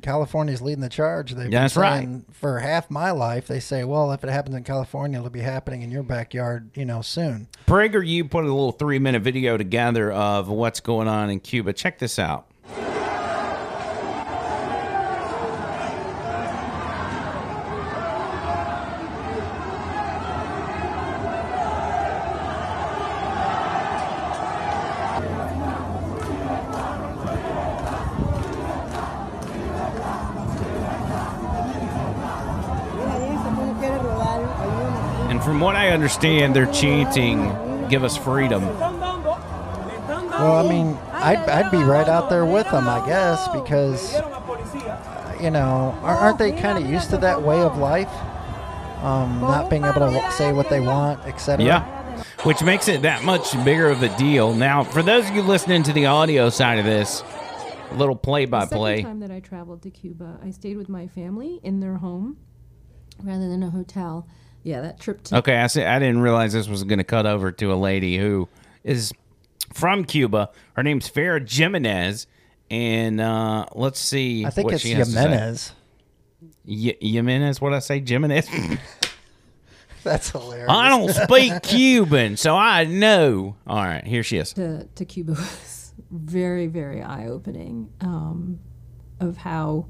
California's 0.00 0.62
leading 0.62 0.80
the 0.80 0.88
charge. 0.88 1.32
They've 1.32 1.44
been 1.44 1.50
That's 1.50 1.76
right. 1.76 2.08
For 2.32 2.58
half 2.58 2.90
my 2.90 3.10
life, 3.10 3.46
they 3.46 3.60
say, 3.60 3.84
well, 3.84 4.12
if 4.12 4.24
it 4.24 4.30
happens 4.30 4.56
in 4.56 4.64
California, 4.64 5.18
it'll 5.18 5.30
be 5.30 5.40
happening 5.40 5.82
in 5.82 5.90
your 5.90 6.02
backyard, 6.02 6.70
you 6.74 6.84
know, 6.84 7.02
soon. 7.02 7.48
PragerU 7.66 8.30
put 8.30 8.44
a 8.44 8.48
little 8.48 8.72
three 8.72 8.98
minute 8.98 9.22
video 9.22 9.56
together 9.56 10.10
of 10.10 10.48
what's 10.48 10.80
going 10.80 11.08
on 11.08 11.28
in 11.30 11.40
Cuba. 11.40 11.72
Check 11.72 11.98
this 11.98 12.18
out. 12.18 12.46
Understand, 36.04 36.54
they're 36.54 36.70
chanting, 36.70 37.88
Give 37.88 38.04
us 38.04 38.14
freedom. 38.16 38.62
Well, 38.78 40.56
I 40.56 40.68
mean, 40.68 40.98
I'd, 41.12 41.38
I'd 41.48 41.70
be 41.70 41.78
right 41.78 42.08
out 42.08 42.28
there 42.28 42.44
with 42.44 42.70
them, 42.70 42.88
I 42.88 43.06
guess, 43.06 43.48
because, 43.48 44.14
you 45.42 45.50
know, 45.50 45.98
aren't 46.02 46.38
they 46.38 46.52
kind 46.52 46.82
of 46.82 46.90
used 46.90 47.08
to 47.10 47.18
that 47.18 47.42
way 47.42 47.60
of 47.60 47.78
life? 47.78 48.10
Um, 49.02 49.40
not 49.40 49.70
being 49.70 49.84
able 49.84 50.00
to 50.00 50.32
say 50.32 50.52
what 50.52 50.68
they 50.68 50.80
want, 50.80 51.20
etc. 51.26 51.64
Yeah. 51.64 51.84
Which 52.42 52.62
makes 52.62 52.88
it 52.88 53.02
that 53.02 53.22
much 53.22 53.52
bigger 53.64 53.88
of 53.88 54.02
a 54.02 54.14
deal. 54.16 54.54
Now, 54.54 54.82
for 54.82 55.02
those 55.02 55.28
of 55.28 55.34
you 55.34 55.42
listening 55.42 55.82
to 55.84 55.92
the 55.92 56.06
audio 56.06 56.50
side 56.50 56.78
of 56.78 56.84
this, 56.84 57.22
a 57.90 57.94
little 57.94 58.16
play 58.16 58.44
by 58.44 58.64
The 58.66 58.76
play. 58.76 58.96
second 58.96 59.10
time 59.10 59.20
that 59.20 59.30
I 59.30 59.40
traveled 59.40 59.82
to 59.82 59.90
Cuba, 59.90 60.38
I 60.42 60.50
stayed 60.50 60.76
with 60.76 60.88
my 60.88 61.06
family 61.06 61.60
in 61.62 61.80
their 61.80 61.96
home 61.96 62.38
rather 63.22 63.48
than 63.48 63.62
a 63.62 63.70
hotel. 63.70 64.26
Yeah, 64.64 64.80
that 64.80 64.98
trip 64.98 65.22
to 65.24 65.36
Okay, 65.38 65.56
I 65.58 65.66
said 65.68 65.86
I 65.86 65.98
didn't 65.98 66.20
realize 66.20 66.52
this 66.52 66.66
was 66.68 66.82
going 66.84 66.98
to 66.98 67.04
cut 67.04 67.26
over 67.26 67.52
to 67.52 67.72
a 67.72 67.76
lady 67.76 68.16
who 68.18 68.48
is 68.82 69.12
from 69.72 70.04
Cuba. 70.04 70.50
Her 70.72 70.82
name's 70.82 71.08
Farah 71.08 71.48
Jimenez, 71.48 72.26
and 72.70 73.20
uh, 73.20 73.66
let's 73.74 74.00
see. 74.00 74.44
I 74.44 74.50
think 74.50 74.64
what 74.64 74.74
it's 74.74 74.82
she 74.82 74.92
has 74.92 75.08
to 75.08 75.14
say. 75.14 75.22
Jimenez. 75.22 75.72
Y- 76.66 76.96
Jimenez, 77.00 77.60
what 77.60 77.74
I 77.74 77.78
say, 77.80 78.02
Jimenez? 78.04 78.48
That's 80.02 80.30
hilarious. 80.30 80.68
I 80.68 80.88
don't 80.90 81.12
speak 81.12 81.62
Cuban, 81.62 82.36
so 82.36 82.56
I 82.56 82.84
know. 82.84 83.56
All 83.66 83.76
right, 83.82 84.04
here 84.04 84.22
she 84.22 84.36
is. 84.38 84.52
to, 84.54 84.84
to 84.94 85.04
Cuba 85.04 85.32
was 85.34 85.92
very, 86.10 86.66
very 86.66 87.02
eye 87.02 87.26
opening 87.26 87.90
um, 88.00 88.60
of 89.20 89.38
how 89.38 89.86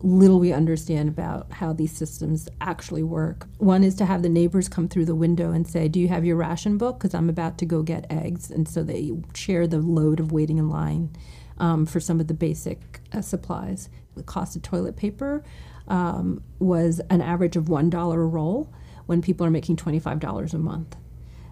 little 0.00 0.38
we 0.38 0.52
understand 0.52 1.08
about 1.08 1.50
how 1.52 1.72
these 1.72 1.92
systems 1.96 2.48
actually 2.60 3.02
work. 3.02 3.46
One 3.58 3.82
is 3.82 3.94
to 3.96 4.04
have 4.04 4.22
the 4.22 4.28
neighbors 4.28 4.68
come 4.68 4.88
through 4.88 5.06
the 5.06 5.14
window 5.14 5.52
and 5.52 5.66
say, 5.66 5.88
Do 5.88 6.00
you 6.00 6.08
have 6.08 6.24
your 6.24 6.36
ration 6.36 6.78
book? 6.78 6.98
Because 6.98 7.14
I'm 7.14 7.30
about 7.30 7.58
to 7.58 7.66
go 7.66 7.82
get 7.82 8.06
eggs. 8.10 8.50
And 8.50 8.68
so 8.68 8.82
they 8.82 9.12
share 9.34 9.66
the 9.66 9.78
load 9.78 10.20
of 10.20 10.32
waiting 10.32 10.58
in 10.58 10.68
line 10.68 11.10
um, 11.58 11.86
for 11.86 12.00
some 12.00 12.20
of 12.20 12.28
the 12.28 12.34
basic 12.34 13.00
uh, 13.12 13.22
supplies. 13.22 13.88
The 14.14 14.22
cost 14.22 14.56
of 14.56 14.62
toilet 14.62 14.96
paper 14.96 15.44
um, 15.88 16.42
was 16.58 17.00
an 17.10 17.20
average 17.20 17.56
of 17.56 17.64
$1 17.64 18.14
a 18.14 18.18
roll 18.18 18.72
when 19.06 19.22
people 19.22 19.46
are 19.46 19.50
making 19.50 19.76
$25 19.76 20.52
a 20.52 20.58
month. 20.58 20.96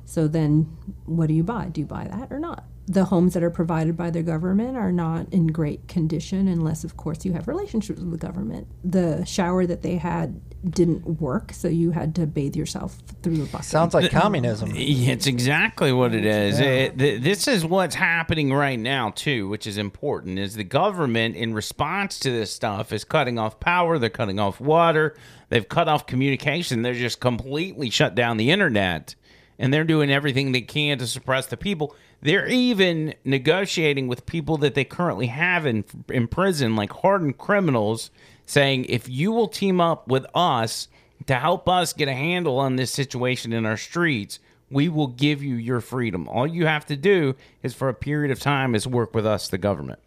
So 0.04 0.28
then, 0.28 0.76
what 1.06 1.28
do 1.28 1.34
you 1.34 1.42
buy? 1.42 1.66
Do 1.66 1.80
you 1.80 1.86
buy 1.86 2.08
that 2.08 2.30
or 2.30 2.38
not? 2.38 2.64
The 2.86 3.06
homes 3.06 3.32
that 3.32 3.42
are 3.42 3.50
provided 3.50 3.96
by 3.96 4.10
the 4.10 4.22
government 4.22 4.76
are 4.76 4.92
not 4.92 5.32
in 5.32 5.46
great 5.46 5.88
condition 5.88 6.48
unless, 6.48 6.84
of 6.84 6.98
course, 6.98 7.24
you 7.24 7.32
have 7.32 7.48
relationships 7.48 7.98
with 7.98 8.10
the 8.10 8.18
government. 8.18 8.66
The 8.84 9.24
shower 9.24 9.64
that 9.64 9.80
they 9.80 9.96
had 9.96 10.38
didn't 10.68 11.20
work, 11.20 11.52
so 11.52 11.68
you 11.68 11.92
had 11.92 12.14
to 12.16 12.26
bathe 12.26 12.56
yourself 12.56 12.98
through 13.22 13.42
a 13.42 13.46
bucket. 13.46 13.64
Sounds 13.66 13.94
like 13.94 14.10
communism. 14.10 14.72
It's 14.74 15.26
exactly 15.26 15.92
what 15.92 16.14
it 16.14 16.26
is. 16.26 16.60
It- 16.60 16.98
th- 16.98 17.22
this 17.22 17.48
is 17.48 17.64
what's 17.64 17.94
happening 17.94 18.52
right 18.52 18.78
now 18.78 19.10
too, 19.10 19.48
which 19.48 19.66
is 19.66 19.78
important. 19.78 20.38
Is 20.38 20.54
the 20.54 20.64
government 20.64 21.36
in 21.36 21.54
response 21.54 22.18
to 22.20 22.30
this 22.30 22.50
stuff 22.52 22.92
is 22.92 23.04
cutting 23.04 23.38
off 23.38 23.60
power, 23.60 23.98
they're 23.98 24.10
cutting 24.10 24.38
off 24.38 24.60
water, 24.60 25.14
they've 25.48 25.68
cut 25.68 25.88
off 25.88 26.06
communication, 26.06 26.82
they're 26.82 26.92
just 26.94 27.20
completely 27.20 27.88
shut 27.88 28.14
down 28.14 28.36
the 28.36 28.50
internet, 28.50 29.14
and 29.58 29.72
they're 29.72 29.84
doing 29.84 30.10
everything 30.10 30.52
they 30.52 30.60
can 30.62 30.98
to 30.98 31.06
suppress 31.06 31.46
the 31.46 31.56
people. 31.56 31.94
They're 32.24 32.48
even 32.48 33.14
negotiating 33.22 34.08
with 34.08 34.24
people 34.24 34.56
that 34.56 34.74
they 34.74 34.84
currently 34.84 35.26
have 35.26 35.66
in 35.66 35.84
in 36.08 36.26
prison, 36.26 36.74
like 36.74 36.90
hardened 36.90 37.36
criminals, 37.36 38.10
saying 38.46 38.86
if 38.86 39.10
you 39.10 39.30
will 39.30 39.46
team 39.46 39.78
up 39.78 40.08
with 40.08 40.24
us 40.34 40.88
to 41.26 41.34
help 41.34 41.68
us 41.68 41.92
get 41.92 42.08
a 42.08 42.14
handle 42.14 42.58
on 42.58 42.76
this 42.76 42.90
situation 42.90 43.52
in 43.52 43.66
our 43.66 43.76
streets, 43.76 44.38
we 44.70 44.88
will 44.88 45.08
give 45.08 45.42
you 45.42 45.56
your 45.56 45.82
freedom. 45.82 46.26
All 46.28 46.46
you 46.46 46.64
have 46.64 46.86
to 46.86 46.96
do 46.96 47.36
is 47.62 47.74
for 47.74 47.90
a 47.90 47.94
period 47.94 48.30
of 48.30 48.40
time 48.40 48.74
is 48.74 48.86
work 48.86 49.14
with 49.14 49.26
us, 49.26 49.48
the 49.48 49.58
government. 49.58 49.98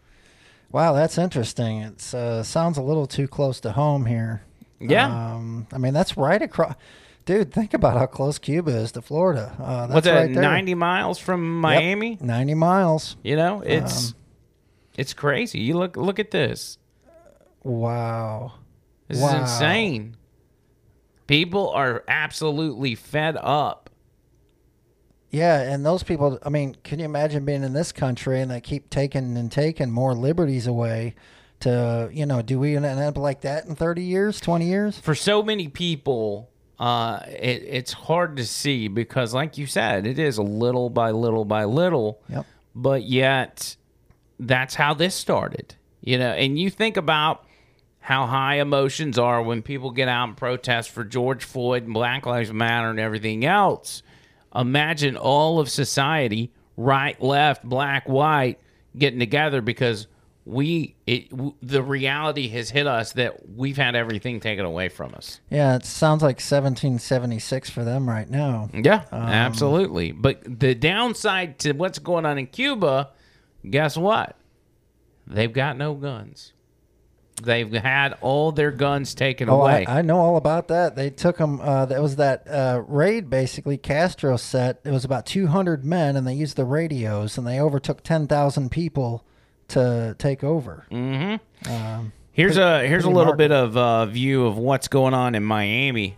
Wow, 0.72 0.94
that's 0.94 1.20
interesting. 1.20 1.82
It 1.82 2.14
uh, 2.16 2.42
sounds 2.42 2.80
a 2.80 2.82
little 2.82 3.06
too 3.06 3.28
close 3.28 3.60
to 3.60 3.74
home 3.74 4.08
here. 4.08 4.42
Yeah. 4.80 5.36
Um, 5.36 5.68
I 5.72 5.78
mean, 5.78 5.94
that's 5.94 6.18
right 6.18 6.42
across. 6.42 6.74
Dude, 7.28 7.54
think 7.54 7.74
about 7.74 7.98
how 7.98 8.06
close 8.06 8.40
Cuba 8.40 8.72
is 8.72 8.94
to 8.94 9.02
Florida. 9.02 9.54
Uh, 9.60 9.82
that's 9.88 9.94
What's 9.94 10.06
that? 10.08 10.16
right 10.16 10.34
there. 10.34 10.42
Ninety 10.42 10.74
miles 10.76 11.20
from 11.20 11.60
Miami. 11.60 12.18
90 12.22 12.54
miles. 12.56 13.18
You 13.24 13.36
know, 13.36 13.58
Um, 13.58 13.64
it's 13.68 14.14
it's 14.98 15.14
crazy. 15.14 15.60
You 15.60 15.78
look 15.78 15.96
look 15.98 16.20
at 16.20 16.32
this. 16.32 16.78
Wow. 17.64 18.54
This 19.10 19.20
Wow. 19.20 19.28
is 19.28 19.42
insane. 19.52 20.16
People 21.28 21.70
are 21.72 22.04
absolutely 22.08 22.96
fed 22.96 23.38
up. 23.40 23.90
Yeah, 25.30 25.60
and 25.60 25.86
those 25.86 26.04
people, 26.04 26.40
I 26.44 26.50
mean, 26.50 26.78
can 26.86 27.00
you 27.00 27.06
imagine 27.06 27.44
being 27.44 27.64
in 27.64 27.74
this 27.74 27.92
country 27.92 28.40
and 28.40 28.50
they 28.50 28.62
keep 28.62 28.90
taking 28.90 29.36
and 29.36 29.52
taking 29.52 29.92
more 29.92 30.14
liberties 30.16 30.66
away 30.68 31.16
to, 31.60 32.10
you 32.14 32.26
know, 32.26 32.42
do 32.42 32.58
we 32.58 32.78
end 32.78 32.86
up 32.86 33.18
like 33.18 33.42
that 33.42 33.66
in 33.66 33.76
30 33.76 34.04
years, 34.04 34.40
20 34.40 34.66
years? 34.66 34.98
For 35.00 35.14
so 35.16 35.44
many 35.44 35.68
people, 35.68 36.50
uh, 36.80 37.20
it, 37.28 37.64
it's 37.68 37.94
hard 37.94 38.38
to 38.38 38.46
see 38.46 38.88
because, 38.88 39.34
like 39.34 39.58
you 39.58 39.66
said, 39.66 40.06
it 40.06 40.20
is 40.20 40.38
a 40.38 40.44
little 40.44 40.90
by 40.90 41.12
little 41.12 41.46
by 41.46 41.64
little. 41.64 42.22
Yep. 42.30 42.46
But 42.76 43.04
yet, 43.04 43.76
that's 44.40 44.76
how 44.76 44.94
this 44.94 45.16
started. 45.16 45.76
You 46.02 46.18
know, 46.18 46.30
and 46.30 46.58
you 46.58 46.70
think 46.70 46.96
about 46.96 47.46
how 48.00 48.26
high 48.28 48.60
emotions 48.60 49.18
are 49.20 49.42
when 49.42 49.62
people 49.62 49.92
get 49.92 50.08
out 50.08 50.30
and 50.30 50.38
protest 50.38 50.92
for 50.92 51.04
George 51.04 51.44
Floyd 51.44 51.84
and 51.84 51.94
Black 51.94 52.26
Lives 52.26 52.54
Matter 52.54 52.90
and 52.90 53.00
everything 53.00 53.44
else. 53.44 54.04
Imagine 54.56 55.18
all 55.18 55.60
of 55.60 55.70
society, 55.70 56.52
right, 56.78 57.22
left, 57.22 57.64
black, 57.66 58.08
white, 58.08 58.60
getting 58.98 59.20
together 59.20 59.62
because 59.62 60.08
we 60.48 60.96
it 61.06 61.30
w- 61.30 61.54
the 61.62 61.84
reality 61.84 62.48
has 62.48 62.70
hit 62.70 62.88
us 62.88 63.12
that 63.14 63.50
we've 63.50 63.76
had 63.76 63.96
everything 63.96 64.40
taken 64.40 64.64
away 64.64 64.88
from 64.88 65.14
us. 65.14 65.42
Yeah, 65.50 65.76
it 65.76 65.84
sounds 65.86 66.22
like 66.24 66.38
1776 66.38 67.70
for 67.70 67.84
them 67.84 68.08
right 68.08 68.30
now. 68.30 68.70
Yeah, 68.74 69.04
absolutely. 69.12 70.14
But 70.14 70.60
the 70.60 70.74
downside 70.74 71.60
to 71.60 71.74
what's 71.74 72.00
going 72.00 72.26
on 72.26 72.38
in 72.38 72.48
Cuba, 72.48 73.10
guess 73.70 73.98
what? 73.98 74.38
They've 75.26 75.52
got 75.52 75.78
no 75.78 75.94
guns. 75.96 76.54
They've 77.44 77.72
had 77.72 78.14
all 78.22 78.52
their 78.54 78.72
guns 78.72 79.14
taken 79.14 79.50
Oh, 79.50 79.62
away. 79.62 79.86
I, 79.86 80.00
I 80.00 80.02
know 80.02 80.18
all 80.18 80.38
about 80.38 80.70
that. 80.70 80.96
They 80.96 81.10
took 81.10 81.38
them. 81.38 81.60
Uh, 81.62 81.86
that 81.86 82.02
was 82.02 82.16
that 82.16 82.48
uh, 82.48 82.82
raid. 82.88 83.30
Basically, 83.30 83.78
Castro 83.78 84.38
set. 84.38 84.80
It 84.86 84.92
was 84.92 85.06
about 85.06 85.26
200 85.28 85.84
men, 85.86 86.16
and 86.16 86.26
they 86.26 86.34
used 86.34 86.56
the 86.56 86.66
radios, 86.66 87.38
and 87.38 87.46
they 87.46 87.60
overtook 87.60 88.02
10,000 88.02 88.72
people 88.72 89.24
to 89.70 90.16
take 90.18 90.44
over. 90.44 90.86
Here's 92.32 92.58
a 92.58 92.88
here's 92.88 93.04
a 93.04 93.10
little 93.10 93.34
bit 93.34 93.52
of 93.52 93.76
uh, 93.76 94.06
view 94.06 94.46
of 94.46 94.58
what's 94.58 94.88
going 94.88 95.14
on 95.14 95.34
in 95.34 95.44
Miami 95.44 96.18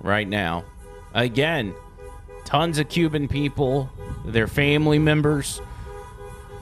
right 0.00 0.28
now. 0.28 0.64
Again, 1.14 1.74
tons 2.44 2.78
of 2.78 2.88
Cuban 2.88 3.26
people, 3.28 3.90
their 4.24 4.46
family 4.46 4.98
members. 4.98 5.60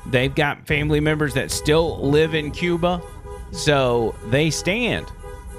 They've 0.07 0.35
got 0.35 0.67
family 0.67 1.01
members 1.01 1.35
that 1.35 1.51
still 1.51 1.99
live 1.99 2.35
in 2.35 2.53
Cuba, 2.53 3.03
so 3.53 4.15
they 4.29 4.51
stand 4.51 5.07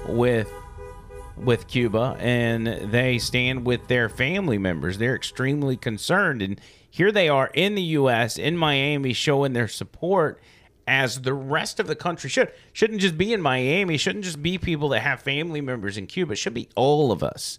with 0.08 0.50
with 1.36 1.68
Cuba 1.68 2.16
and 2.18 2.66
they 2.66 3.18
stand 3.18 3.64
with 3.64 3.86
their 3.86 4.08
family 4.08 4.58
members. 4.58 4.98
They're 4.98 5.14
extremely 5.14 5.76
concerned 5.76 6.42
and 6.42 6.60
here 6.90 7.12
they 7.12 7.28
are 7.28 7.50
in 7.54 7.74
the 7.74 7.82
US 7.82 8.38
in 8.38 8.56
Miami 8.56 9.12
showing 9.12 9.52
their 9.52 9.68
support 9.68 10.40
as 10.88 11.20
the 11.20 11.34
rest 11.34 11.78
of 11.78 11.86
the 11.86 11.94
country 11.94 12.30
should. 12.30 12.50
Shouldn't 12.72 13.02
just 13.02 13.18
be 13.18 13.34
in 13.34 13.42
Miami, 13.42 13.98
shouldn't 13.98 14.24
just 14.24 14.42
be 14.42 14.56
people 14.56 14.88
that 14.88 15.00
have 15.00 15.20
family 15.20 15.60
members 15.60 15.98
in 15.98 16.06
Cuba, 16.06 16.34
should 16.34 16.54
be 16.54 16.70
all 16.74 17.12
of 17.12 17.22
us. 17.22 17.58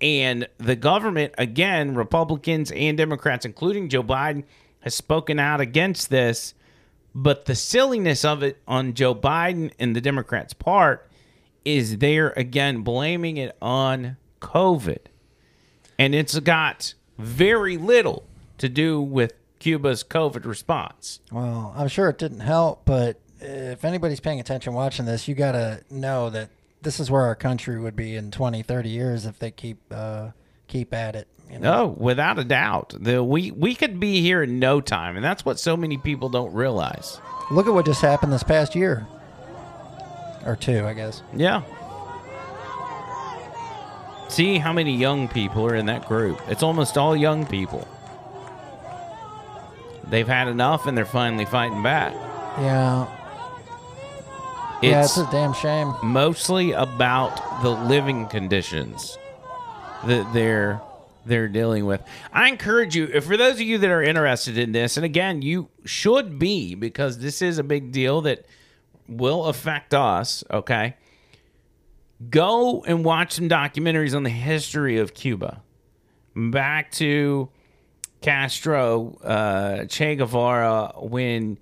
And 0.00 0.46
the 0.58 0.76
government, 0.76 1.34
again, 1.36 1.96
Republicans 1.96 2.70
and 2.70 2.96
Democrats, 2.96 3.44
including 3.44 3.88
Joe 3.88 4.04
Biden, 4.04 4.44
has 4.80 4.94
spoken 4.94 5.40
out 5.40 5.60
against 5.60 6.08
this. 6.08 6.54
But 7.14 7.46
the 7.46 7.56
silliness 7.56 8.24
of 8.24 8.44
it 8.44 8.58
on 8.68 8.94
Joe 8.94 9.14
Biden 9.14 9.72
and 9.80 9.96
the 9.96 10.00
Democrats' 10.00 10.54
part 10.54 11.10
is 11.64 11.98
they're 11.98 12.30
again 12.36 12.82
blaming 12.82 13.38
it 13.38 13.56
on 13.60 14.16
COVID. 14.40 15.00
And 15.98 16.14
it's 16.14 16.38
got 16.38 16.94
very 17.18 17.76
little 17.76 18.24
to 18.58 18.68
do 18.68 19.00
with 19.00 19.32
Cuba's 19.58 20.04
COVID 20.04 20.44
response. 20.44 21.20
Well, 21.32 21.74
I'm 21.76 21.88
sure 21.88 22.08
it 22.08 22.18
didn't 22.18 22.40
help, 22.40 22.84
but 22.84 23.20
if 23.40 23.84
anybody's 23.84 24.20
paying 24.20 24.40
attention 24.40 24.74
watching 24.74 25.06
this, 25.06 25.28
you 25.28 25.34
got 25.34 25.52
to 25.52 25.82
know 25.90 26.30
that 26.30 26.50
this 26.82 27.00
is 27.00 27.10
where 27.10 27.22
our 27.22 27.34
country 27.34 27.78
would 27.78 27.96
be 27.96 28.16
in 28.16 28.30
20, 28.30 28.62
30 28.62 28.88
years 28.88 29.26
if 29.26 29.38
they 29.38 29.50
keep 29.50 29.78
uh, 29.90 30.30
keep 30.66 30.94
at 30.94 31.16
it. 31.16 31.28
You 31.50 31.58
know? 31.58 31.82
Oh, 31.82 31.86
without 31.86 32.38
a 32.38 32.44
doubt. 32.44 32.94
The 32.98 33.22
we 33.22 33.50
we 33.50 33.74
could 33.74 33.98
be 33.98 34.20
here 34.20 34.42
in 34.42 34.58
no 34.58 34.80
time, 34.80 35.16
and 35.16 35.24
that's 35.24 35.44
what 35.44 35.58
so 35.58 35.76
many 35.76 35.96
people 35.96 36.28
don't 36.28 36.52
realize. 36.52 37.20
Look 37.50 37.66
at 37.66 37.72
what 37.72 37.86
just 37.86 38.02
happened 38.02 38.32
this 38.32 38.42
past 38.42 38.74
year. 38.74 39.06
Or 40.44 40.56
two, 40.56 40.84
I 40.86 40.92
guess. 40.94 41.22
Yeah. 41.34 41.62
See 44.28 44.58
how 44.58 44.72
many 44.74 44.94
young 44.94 45.26
people 45.28 45.64
are 45.66 45.74
in 45.74 45.86
that 45.86 46.06
group. 46.06 46.40
It's 46.48 46.62
almost 46.62 46.98
all 46.98 47.16
young 47.16 47.46
people. 47.46 47.88
They've 50.10 50.26
had 50.28 50.48
enough 50.48 50.86
and 50.86 50.96
they're 50.96 51.04
finally 51.04 51.44
fighting 51.44 51.82
back. 51.82 52.14
Yeah. 52.58 53.06
yeah, 54.82 55.02
It's 55.02 55.16
it's 55.18 55.28
a 55.28 55.30
damn 55.30 55.52
shame. 55.52 55.94
mostly 56.02 56.72
about 56.72 57.62
the 57.62 57.70
living 57.70 58.26
conditions 58.26 59.18
that 60.06 60.32
they're 60.32 60.80
they're 61.26 61.48
dealing 61.48 61.84
with. 61.84 62.02
I 62.32 62.48
encourage 62.48 62.96
you, 62.96 63.04
if 63.12 63.24
for 63.26 63.36
those 63.36 63.54
of 63.56 63.60
you 63.60 63.76
that 63.78 63.90
are 63.90 64.02
interested 64.02 64.56
in 64.56 64.72
this, 64.72 64.96
and 64.96 65.04
again, 65.04 65.42
you 65.42 65.68
should 65.84 66.38
be 66.38 66.74
because 66.74 67.18
this 67.18 67.42
is 67.42 67.58
a 67.58 67.62
big 67.62 67.92
deal 67.92 68.22
that 68.22 68.46
will 69.06 69.44
affect 69.44 69.92
us, 69.92 70.42
okay? 70.50 70.96
Go 72.30 72.82
and 72.84 73.04
watch 73.04 73.32
some 73.32 73.48
documentaries 73.48 74.14
on 74.16 74.22
the 74.22 74.30
history 74.30 74.96
of 74.98 75.12
Cuba. 75.12 75.62
Back 76.34 76.90
to 76.92 77.50
Castro, 78.20 79.16
uh, 79.22 79.84
Che 79.84 80.16
Guevara, 80.16 80.92
when 80.96 81.58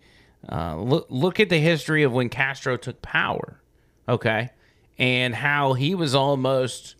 uh, 0.50 0.76
look 0.76 1.06
look 1.10 1.40
at 1.40 1.48
the 1.48 1.58
history 1.58 2.02
of 2.02 2.12
when 2.12 2.28
Castro 2.28 2.76
took 2.76 3.02
power, 3.02 3.60
okay, 4.08 4.50
and 4.98 5.34
how 5.34 5.74
he 5.74 5.94
was 5.94 6.14
almost 6.14 6.96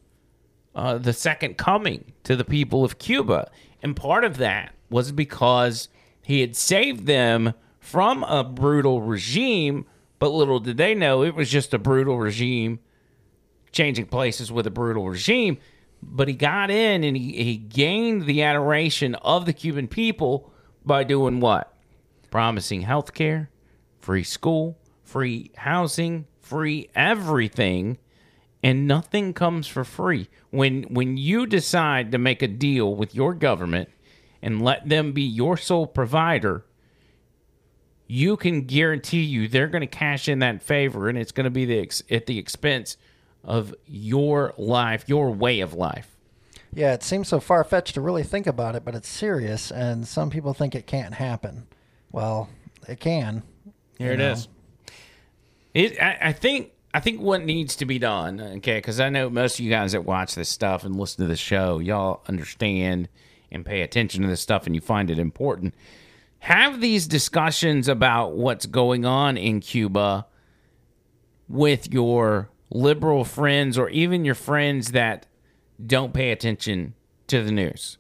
uh, 0.75 0.99
the 0.99 1.13
second 1.13 1.57
coming 1.57 2.13
to 2.25 2.37
the 2.37 2.45
people 2.45 2.85
of 2.85 2.99
Cuba, 2.99 3.51
and 3.83 3.97
part 3.97 4.25
of 4.25 4.37
that 4.39 4.75
was 4.91 5.13
because 5.13 5.89
he 6.23 6.41
had 6.41 6.55
saved 6.55 7.07
them 7.07 7.55
from 7.79 8.25
a 8.25 8.43
brutal 8.43 9.01
regime, 9.01 9.87
but 10.19 10.31
little 10.31 10.61
did 10.61 10.77
they 10.77 10.95
know 10.95 11.23
it 11.23 11.35
was 11.35 11.49
just 11.49 11.73
a 11.73 11.79
brutal 11.79 12.19
regime 12.19 12.81
changing 13.73 14.07
places 14.07 14.51
with 14.51 14.67
a 14.67 14.71
brutal 14.71 15.09
regime. 15.09 15.59
But 16.09 16.29
he 16.29 16.35
got 16.35 16.71
in 16.71 17.05
and 17.05 17.17
he, 17.17 17.33
he 17.33 17.57
gained 17.57 18.27
the 18.27 18.43
adoration 18.43 19.15
of 19.17 19.45
the 19.45 19.53
Cuban 19.53 19.89
people 19.89 20.53
by 20.85 21.05
doing 21.05 21.41
what? 21.41 21.75
Promising 22.31 22.83
health 22.83 23.13
care, 23.13 23.51
free 23.99 24.23
school, 24.23 24.79
free 25.03 25.51
housing, 25.57 26.27
free 26.41 26.89
everything, 26.95 27.99
and 28.63 28.87
nothing 28.87 29.33
comes 29.33 29.67
for 29.67 29.85
free. 29.85 30.29
When 30.51 30.85
when 30.85 31.17
you 31.17 31.47
decide 31.47 32.13
to 32.13 32.19
make 32.19 32.43
a 32.43 32.49
deal 32.49 32.95
with 32.95 33.15
your 33.15 33.35
government 33.35 33.91
and 34.43 34.63
let 34.63 34.89
them 34.89 35.13
be 35.13 35.23
your 35.23 35.57
sole 35.57 35.87
provider, 35.87 36.65
you 38.07 38.37
can 38.37 38.63
guarantee 38.63 39.23
you 39.23 39.49
they're 39.49 39.69
going 39.69 39.81
to 39.83 39.87
cash 39.87 40.29
in 40.29 40.39
that 40.39 40.63
favor 40.63 41.09
and 41.09 41.19
it's 41.19 41.33
going 41.33 41.45
to 41.45 41.51
be 41.51 41.65
the 41.65 41.81
ex- 41.81 42.03
at 42.11 42.27
the 42.27 42.39
expense 42.39 42.97
of 43.47 43.75
your 43.87 44.53
life, 44.59 45.05
your 45.07 45.31
way 45.31 45.61
of 45.61 45.73
life. 45.73 46.17
Yeah, 46.75 46.93
it 46.93 47.03
seems 47.03 47.29
so 47.29 47.41
far 47.41 47.65
fetched 47.65 47.95
to 47.95 48.03
really 48.03 48.25
think 48.25 48.47
about 48.47 48.75
it, 48.75 48.85
but 48.85 48.95
it's 48.95 49.09
serious, 49.09 49.71
and 49.71 50.07
some 50.07 50.29
people 50.29 50.53
think 50.53 50.75
it 50.75 50.87
can't 50.87 51.15
happen. 51.15 51.67
Well, 52.13 52.51
it 52.87 53.01
can. 53.01 53.45
Here 53.99 54.09
you 54.09 54.15
it 54.15 54.19
know. 54.19 54.33
is. 54.33 54.49
It, 55.73 56.03
I, 56.03 56.19
I 56.21 56.33
think, 56.33 56.73
I 56.93 57.01
think 57.01 57.21
what 57.21 57.45
needs 57.45 57.77
to 57.77 57.87
be 57.87 57.99
done, 57.99 58.41
okay, 58.59 58.79
because 58.79 59.01
I 59.01 59.09
know 59.09 59.31
most 59.31 59.59
of 59.59 59.65
you 59.65 59.71
guys 59.71 59.93
that 59.93 60.05
watch 60.05 60.35
this 60.35 60.49
stuff 60.49 60.85
and 60.85 60.97
listen 60.97 61.25
to 61.25 61.29
the 61.29 61.37
show, 61.37 61.79
y'all 61.79 62.23
understand 62.29 63.09
and 63.51 63.65
pay 63.65 63.81
attention 63.83 64.23
to 64.23 64.29
this 64.29 64.41
stuff, 64.41 64.67
and 64.67 64.75
you 64.75 64.81
find 64.81 65.11
it 65.11 65.19
important. 65.19 65.75
Have 66.41 66.81
these 66.81 67.07
discussions 67.07 67.89
about 67.89 68.33
what's 68.33 68.67
going 68.67 69.07
on 69.07 69.37
in 69.37 69.61
Cuba 69.61 70.27
with 71.49 71.93
your 71.93 72.51
liberal 72.71 73.25
friends 73.25 73.79
or 73.79 73.89
even 73.91 74.25
your 74.25 74.35
friends 74.35 74.93
that 74.93 75.27
don't 75.85 76.13
pay 76.13 76.31
attention 76.31 76.95
to 77.29 77.43
the 77.43 77.53
news. 77.53 77.99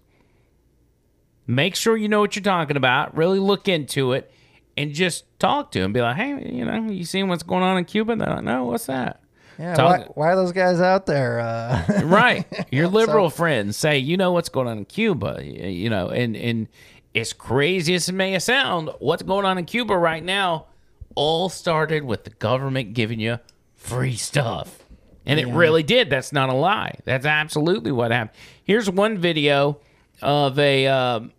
Make 1.46 1.76
sure 1.76 1.96
you 1.96 2.08
know 2.08 2.20
what 2.20 2.34
you're 2.34 2.42
talking 2.42 2.76
about. 2.76 3.16
Really 3.16 3.38
look 3.38 3.68
into 3.68 4.12
it 4.12 4.30
and 4.76 4.92
just 4.92 5.24
talk 5.38 5.70
to 5.72 5.80
them. 5.80 5.92
Be 5.92 6.00
like, 6.00 6.16
hey, 6.16 6.50
you 6.52 6.64
know, 6.64 6.90
you 6.90 7.04
seen 7.04 7.28
what's 7.28 7.42
going 7.42 7.62
on 7.62 7.78
in 7.78 7.84
Cuba? 7.84 8.16
They're 8.16 8.28
like, 8.28 8.44
no, 8.44 8.64
what's 8.64 8.86
that? 8.86 9.20
Yeah, 9.58 9.74
Talk- 9.74 10.00
why, 10.00 10.06
why 10.14 10.32
are 10.32 10.36
those 10.36 10.52
guys 10.52 10.80
out 10.80 11.06
there? 11.06 11.40
Uh, 11.40 12.00
right. 12.04 12.44
Your 12.70 12.88
liberal 12.88 13.30
friends 13.30 13.76
say, 13.76 13.98
you 13.98 14.16
know 14.16 14.32
what's 14.32 14.48
going 14.48 14.68
on 14.68 14.78
in 14.78 14.84
Cuba, 14.84 15.40
you 15.42 15.88
know, 15.88 16.08
and 16.08 16.36
and 16.36 16.68
as 17.14 17.32
crazy 17.32 17.94
as 17.94 18.08
it 18.08 18.12
may 18.12 18.38
sound, 18.38 18.90
what's 18.98 19.22
going 19.22 19.46
on 19.46 19.56
in 19.56 19.64
Cuba 19.64 19.96
right 19.96 20.22
now 20.22 20.66
all 21.14 21.48
started 21.48 22.04
with 22.04 22.24
the 22.24 22.30
government 22.30 22.92
giving 22.92 23.18
you 23.18 23.38
free 23.86 24.16
stuff. 24.16 24.82
And 25.24 25.40
it 25.40 25.48
really 25.48 25.82
did. 25.82 26.08
That's 26.08 26.32
not 26.32 26.50
a 26.50 26.54
lie. 26.54 26.98
That's 27.04 27.26
absolutely 27.26 27.90
what 27.90 28.12
happened. 28.12 28.38
Here's 28.62 28.88
one 28.88 29.18
video 29.18 29.80
of 30.22 30.58
a 30.58 30.86
um 30.86 31.32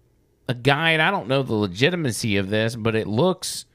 a 0.50 0.54
guy, 0.54 0.92
and 0.92 1.02
I 1.02 1.12
don't 1.12 1.28
know 1.28 1.44
the 1.44 1.54
legitimacy 1.54 2.38
of 2.38 2.50
this, 2.50 2.76
but 2.76 2.96
it 2.96 3.08
looks 3.08 3.66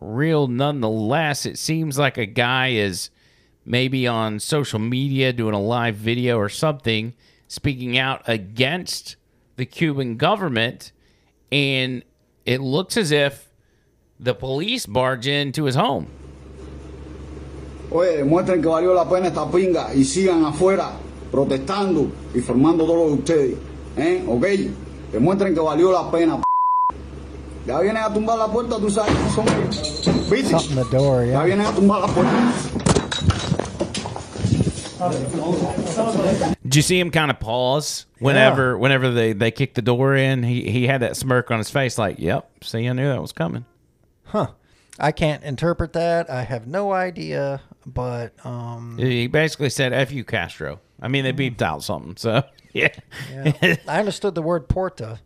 real 0.00 0.46
nonetheless. 0.46 1.46
It 1.46 1.58
seems 1.58 1.98
like 1.98 2.18
a 2.18 2.26
guy 2.26 2.68
is 2.68 3.10
maybe 3.64 4.06
on 4.06 4.40
social 4.40 4.78
media 4.78 5.32
doing 5.32 5.54
a 5.54 5.60
live 5.60 5.96
video 5.96 6.38
or 6.38 6.48
something, 6.48 7.14
speaking 7.48 7.96
out 7.96 8.22
against 8.26 9.16
the 9.56 9.64
Cuban 9.64 10.16
government, 10.16 10.92
and 11.50 12.04
it 12.44 12.60
looks 12.60 12.96
as 12.96 13.10
if 13.10 13.48
the 14.18 14.34
police 14.34 14.86
barge 14.86 15.26
into 15.26 15.64
his 15.64 15.74
home. 15.74 16.08
Oye, 17.94 18.16
demuestren 18.18 18.62
que 18.62 18.68
valió 18.68 18.94
la 18.94 19.08
pena 19.08 19.28
esta 19.28 19.50
pinga 19.50 19.94
y 19.94 20.04
sigan 20.04 20.44
afuera 20.44 20.92
protestando 21.30 22.10
y 22.34 22.40
formando 22.40 22.84
todo 22.84 22.96
lo 22.96 23.06
de 23.08 23.12
ustedes. 23.14 23.54
¿Eh? 23.96 24.24
¿Ok? 24.26 24.46
Demuestren 25.12 25.54
que 25.54 25.60
valió 25.60 25.92
la 25.92 26.10
pena. 26.10 26.36
p***. 26.38 26.42
Ya 27.66 27.78
vienen 27.80 28.02
a 28.02 28.12
tumbar 28.12 28.38
la 28.38 28.48
puerta, 28.48 28.76
tú 28.78 28.90
sabes 28.90 29.12
cómo 29.14 29.48
son 29.48 30.30
¿Viste? 30.30 30.50
Something 30.50 30.78
in 30.78 30.84
the 30.88 30.96
door, 30.96 31.24
Ya 31.26 31.44
vienen 31.44 31.66
a 31.66 31.72
tumbar 31.72 32.00
la 32.00 32.06
puerta. 32.08 32.32
Did 36.62 36.76
you 36.76 36.82
see 36.82 36.98
him 36.98 37.10
kind 37.10 37.30
of 37.30 37.40
pause 37.40 38.06
whenever 38.20 38.78
whenever 38.78 39.10
they 39.10 39.32
they 39.32 39.50
kicked 39.50 39.74
the 39.74 39.82
door 39.82 40.14
in? 40.14 40.44
He 40.44 40.70
he 40.70 40.86
had 40.86 41.02
that 41.02 41.16
smirk 41.16 41.50
on 41.50 41.58
his 41.58 41.70
face, 41.70 41.98
like, 41.98 42.18
"Yep, 42.20 42.48
see, 42.62 42.88
I 42.88 42.92
knew 42.92 43.08
that 43.08 43.20
was 43.20 43.32
coming." 43.32 43.64
Huh? 44.26 44.48
I 45.00 45.10
can't 45.10 45.42
interpret 45.42 45.92
that. 45.94 46.30
I 46.30 46.42
have 46.44 46.68
no 46.68 46.92
idea, 46.92 47.62
but 47.86 48.32
um, 48.46 48.96
He 48.98 49.26
basically 49.26 49.70
said, 49.70 49.92
"F 49.92 50.12
you, 50.12 50.24
Castro." 50.24 50.80
I 51.00 51.08
mean, 51.08 51.24
they 51.24 51.32
beeped 51.32 51.62
out 51.62 51.82
something, 51.82 52.16
so 52.16 52.44
yeah. 52.72 52.88
yeah. 53.30 53.76
I 53.88 53.98
understood 53.98 54.34
the 54.34 54.42
word 54.42 54.68
porta, 54.68 55.20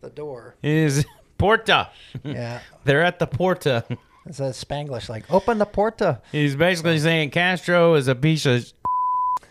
the 0.00 0.10
door. 0.10 0.56
Is 0.62 1.06
Porta? 1.38 1.90
Yeah, 2.22 2.60
They're 2.84 3.02
at 3.02 3.18
the 3.18 3.26
Porta. 3.26 3.84
it 4.26 4.34
says 4.34 4.62
Spanglish, 4.62 5.08
like 5.08 5.30
open 5.32 5.58
the 5.58 5.66
porta. 5.66 6.20
He's 6.32 6.56
basically 6.56 6.98
saying 6.98 7.30
Castro 7.30 7.94
is 7.94 8.06
a 8.08 8.14
piece 8.14 8.46
of, 8.46 8.70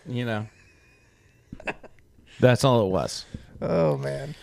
you 0.06 0.24
know. 0.24 0.46
That's 2.40 2.64
all 2.64 2.86
it 2.86 2.90
was. 2.90 3.24
Oh 3.62 3.96
man. 3.96 4.34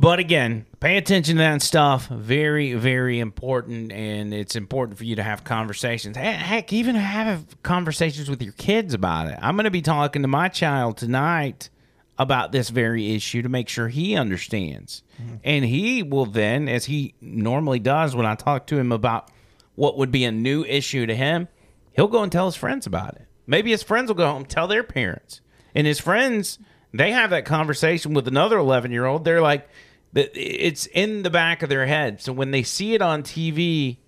But 0.00 0.20
again, 0.20 0.64
pay 0.78 0.96
attention 0.96 1.38
to 1.38 1.42
that 1.42 1.60
stuff. 1.60 2.06
Very, 2.06 2.74
very 2.74 3.18
important, 3.18 3.90
and 3.90 4.32
it's 4.32 4.54
important 4.54 4.96
for 4.96 5.02
you 5.02 5.16
to 5.16 5.24
have 5.24 5.42
conversations. 5.42 6.16
Heck, 6.16 6.72
even 6.72 6.94
have 6.94 7.60
conversations 7.64 8.30
with 8.30 8.40
your 8.40 8.52
kids 8.52 8.94
about 8.94 9.26
it. 9.26 9.36
I'm 9.42 9.56
going 9.56 9.64
to 9.64 9.72
be 9.72 9.82
talking 9.82 10.22
to 10.22 10.28
my 10.28 10.50
child 10.50 10.98
tonight 10.98 11.68
about 12.16 12.52
this 12.52 12.68
very 12.68 13.16
issue 13.16 13.42
to 13.42 13.48
make 13.48 13.68
sure 13.68 13.88
he 13.88 14.14
understands, 14.14 15.02
mm-hmm. 15.20 15.36
and 15.42 15.64
he 15.64 16.04
will 16.04 16.26
then, 16.26 16.68
as 16.68 16.84
he 16.84 17.14
normally 17.20 17.80
does, 17.80 18.14
when 18.14 18.24
I 18.24 18.36
talk 18.36 18.68
to 18.68 18.78
him 18.78 18.92
about 18.92 19.32
what 19.74 19.98
would 19.98 20.12
be 20.12 20.22
a 20.24 20.30
new 20.30 20.64
issue 20.64 21.06
to 21.06 21.14
him, 21.16 21.48
he'll 21.96 22.06
go 22.06 22.22
and 22.22 22.30
tell 22.30 22.46
his 22.46 22.54
friends 22.54 22.86
about 22.86 23.16
it. 23.16 23.26
Maybe 23.48 23.72
his 23.72 23.82
friends 23.82 24.06
will 24.06 24.14
go 24.14 24.30
home 24.30 24.44
tell 24.44 24.68
their 24.68 24.84
parents, 24.84 25.40
and 25.74 25.88
his 25.88 25.98
friends 25.98 26.60
they 26.92 27.10
have 27.12 27.30
that 27.30 27.44
conversation 27.44 28.14
with 28.14 28.28
another 28.28 28.58
11 28.58 28.92
year 28.92 29.04
old. 29.04 29.24
They're 29.24 29.42
like, 29.42 29.68
it's 30.14 30.86
in 30.86 31.22
the 31.22 31.30
back 31.30 31.62
of 31.62 31.68
their 31.68 31.86
head. 31.86 32.20
So 32.20 32.32
when 32.32 32.50
they 32.50 32.62
see 32.62 32.94
it 32.94 33.02
on 33.02 33.22
TV, 33.22 33.98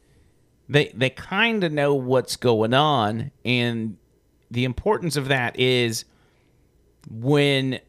they 0.68 0.92
they 0.94 1.10
kind 1.10 1.64
of 1.64 1.72
know 1.72 1.94
what's 1.94 2.36
going 2.36 2.74
on, 2.74 3.30
and 3.44 3.96
the 4.50 4.64
importance 4.64 5.16
of 5.16 5.28
that 5.28 5.58
is 5.58 6.04
when 7.10 7.80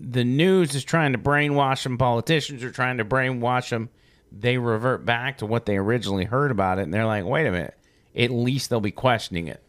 the 0.00 0.24
news 0.24 0.74
is 0.74 0.84
trying 0.84 1.12
to 1.12 1.18
brainwash 1.18 1.82
them, 1.82 1.98
politicians 1.98 2.62
are 2.62 2.70
trying 2.70 2.98
to 2.98 3.04
brainwash 3.04 3.70
them, 3.70 3.90
they 4.30 4.58
revert 4.58 5.04
back 5.04 5.38
to 5.38 5.46
what 5.46 5.66
they 5.66 5.76
originally 5.76 6.24
heard 6.24 6.50
about 6.50 6.78
it, 6.78 6.82
and 6.82 6.94
they're 6.94 7.06
like, 7.06 7.24
wait 7.24 7.46
a 7.46 7.50
minute. 7.50 7.74
At 8.16 8.30
least 8.30 8.70
they'll 8.70 8.80
be 8.80 8.90
questioning 8.90 9.48
it. 9.48 9.62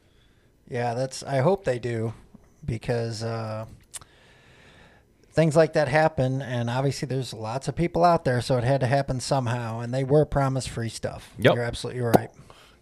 Yeah, 0.69 0.93
that's. 0.93 1.23
I 1.23 1.38
hope 1.38 1.65
they 1.65 1.79
do, 1.79 2.13
because 2.65 3.23
uh, 3.23 3.65
things 5.32 5.56
like 5.56 5.74
that 5.74 5.88
happen, 5.88 6.42
and 6.42 6.70
obviously 6.70 7.08
there's 7.08 7.34
lots 7.34 7.68
of 7.68 7.76
people 7.76 8.04
out 8.04 8.26
there, 8.26 8.42
so 8.42 8.58
it 8.58 8.63
had 8.63 8.82
to 8.82 8.88
happen 8.88 9.20
somehow, 9.20 9.80
and 9.80 9.94
they 9.94 10.04
were 10.04 10.26
promised 10.26 10.70
free 10.70 10.89
stuff. 10.89 11.32
Yep. 11.38 11.56
You're 11.56 11.63
absolutely 11.63 12.02
right. 12.02 12.30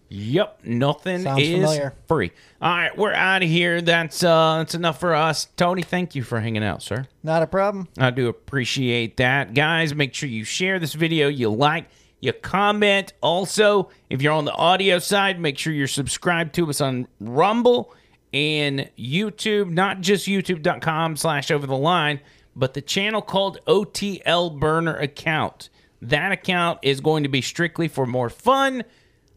Yep, 0.09 0.59
nothing 0.63 1.23
Sounds 1.23 1.41
is 1.41 1.51
familiar. 1.53 1.93
free. 2.07 2.31
All 2.61 2.69
right, 2.73 2.97
we're 2.97 3.11
out 3.11 3.43
of 3.43 3.49
here. 3.49 3.81
That's 3.81 4.23
uh 4.23 4.59
that's 4.59 4.73
enough 4.73 5.01
for 5.01 5.13
us. 5.13 5.49
Tony, 5.57 5.81
thank 5.81 6.15
you 6.15 6.23
for 6.23 6.39
hanging 6.39 6.63
out, 6.63 6.81
sir. 6.81 7.07
Not 7.23 7.43
a 7.43 7.47
problem. 7.47 7.89
I 7.97 8.11
do 8.11 8.29
appreciate 8.29 9.17
that. 9.17 9.53
Guys, 9.53 9.93
make 9.93 10.13
sure 10.13 10.29
you 10.29 10.45
share 10.45 10.79
this 10.79 10.93
video, 10.93 11.27
you 11.27 11.49
like, 11.49 11.89
you 12.21 12.31
comment. 12.31 13.11
Also, 13.21 13.89
if 14.09 14.21
you're 14.21 14.31
on 14.31 14.45
the 14.45 14.53
audio 14.53 14.97
side, 14.99 15.41
make 15.41 15.57
sure 15.57 15.73
you're 15.73 15.87
subscribed 15.87 16.55
to 16.55 16.69
us 16.69 16.79
on 16.79 17.09
Rumble 17.19 17.93
and 18.33 18.89
YouTube, 18.97 19.69
not 19.71 19.99
just 19.99 20.25
youtube.com 20.25 21.17
slash 21.17 21.51
over 21.51 21.67
the 21.67 21.75
line, 21.77 22.21
but 22.57 22.73
the 22.73 22.81
channel 22.81 23.21
called 23.21 23.59
OTL 23.67 24.59
Burner 24.59 24.97
Account. 24.97 25.69
That 26.01 26.31
account 26.31 26.79
is 26.81 26.99
going 27.01 27.23
to 27.23 27.29
be 27.29 27.41
strictly 27.41 27.87
for 27.87 28.05
more 28.05 28.29
fun, 28.29 28.83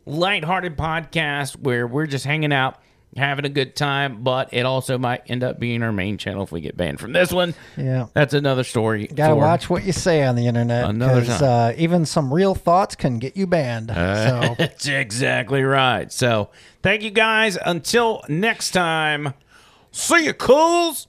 lighthearted 0.07 0.77
podcast 0.77 1.57
where 1.59 1.87
we're 1.87 2.07
just 2.07 2.25
hanging 2.25 2.53
out, 2.53 2.77
having 3.17 3.45
a 3.45 3.49
good 3.51 3.75
time, 3.77 4.23
but 4.23 4.51
it 4.53 4.67
also 4.67 4.97
might 4.99 5.23
end 5.29 5.43
up 5.43 5.59
being 5.59 5.83
our 5.83 5.93
main 5.93 6.17
channel 6.19 6.43
if 6.43 6.53
we 6.53 6.61
get 6.61 6.77
banned 6.77 7.01
from 7.01 7.13
this 7.13 7.33
one. 7.33 7.55
Yeah. 7.77 8.07
That's 8.15 8.35
another 8.35 8.65
story. 8.65 9.07
Got 9.07 9.29
to 9.29 9.35
for 9.35 9.41
watch 9.41 9.71
what 9.71 9.85
you 9.85 9.93
say 9.93 10.23
on 10.23 10.37
the 10.37 10.47
internet 10.47 10.89
Another 10.89 11.21
because 11.21 11.41
time. 11.41 11.73
uh, 11.73 11.73
even 11.79 12.07
some 12.07 12.33
real 12.33 12.55
thoughts 12.55 12.95
can 12.95 13.19
get 13.19 13.37
you 13.37 13.47
banned. 13.47 13.89
so 13.89 13.95
That's 14.59 14.87
exactly 14.87 15.63
right. 15.63 16.11
So, 16.13 16.51
thank 16.83 17.03
you 17.03 17.11
guys. 17.11 17.59
Until 17.65 18.23
next 18.29 18.71
time, 18.73 19.35
see 19.93 20.27
you, 20.27 20.35
cools. 20.35 21.07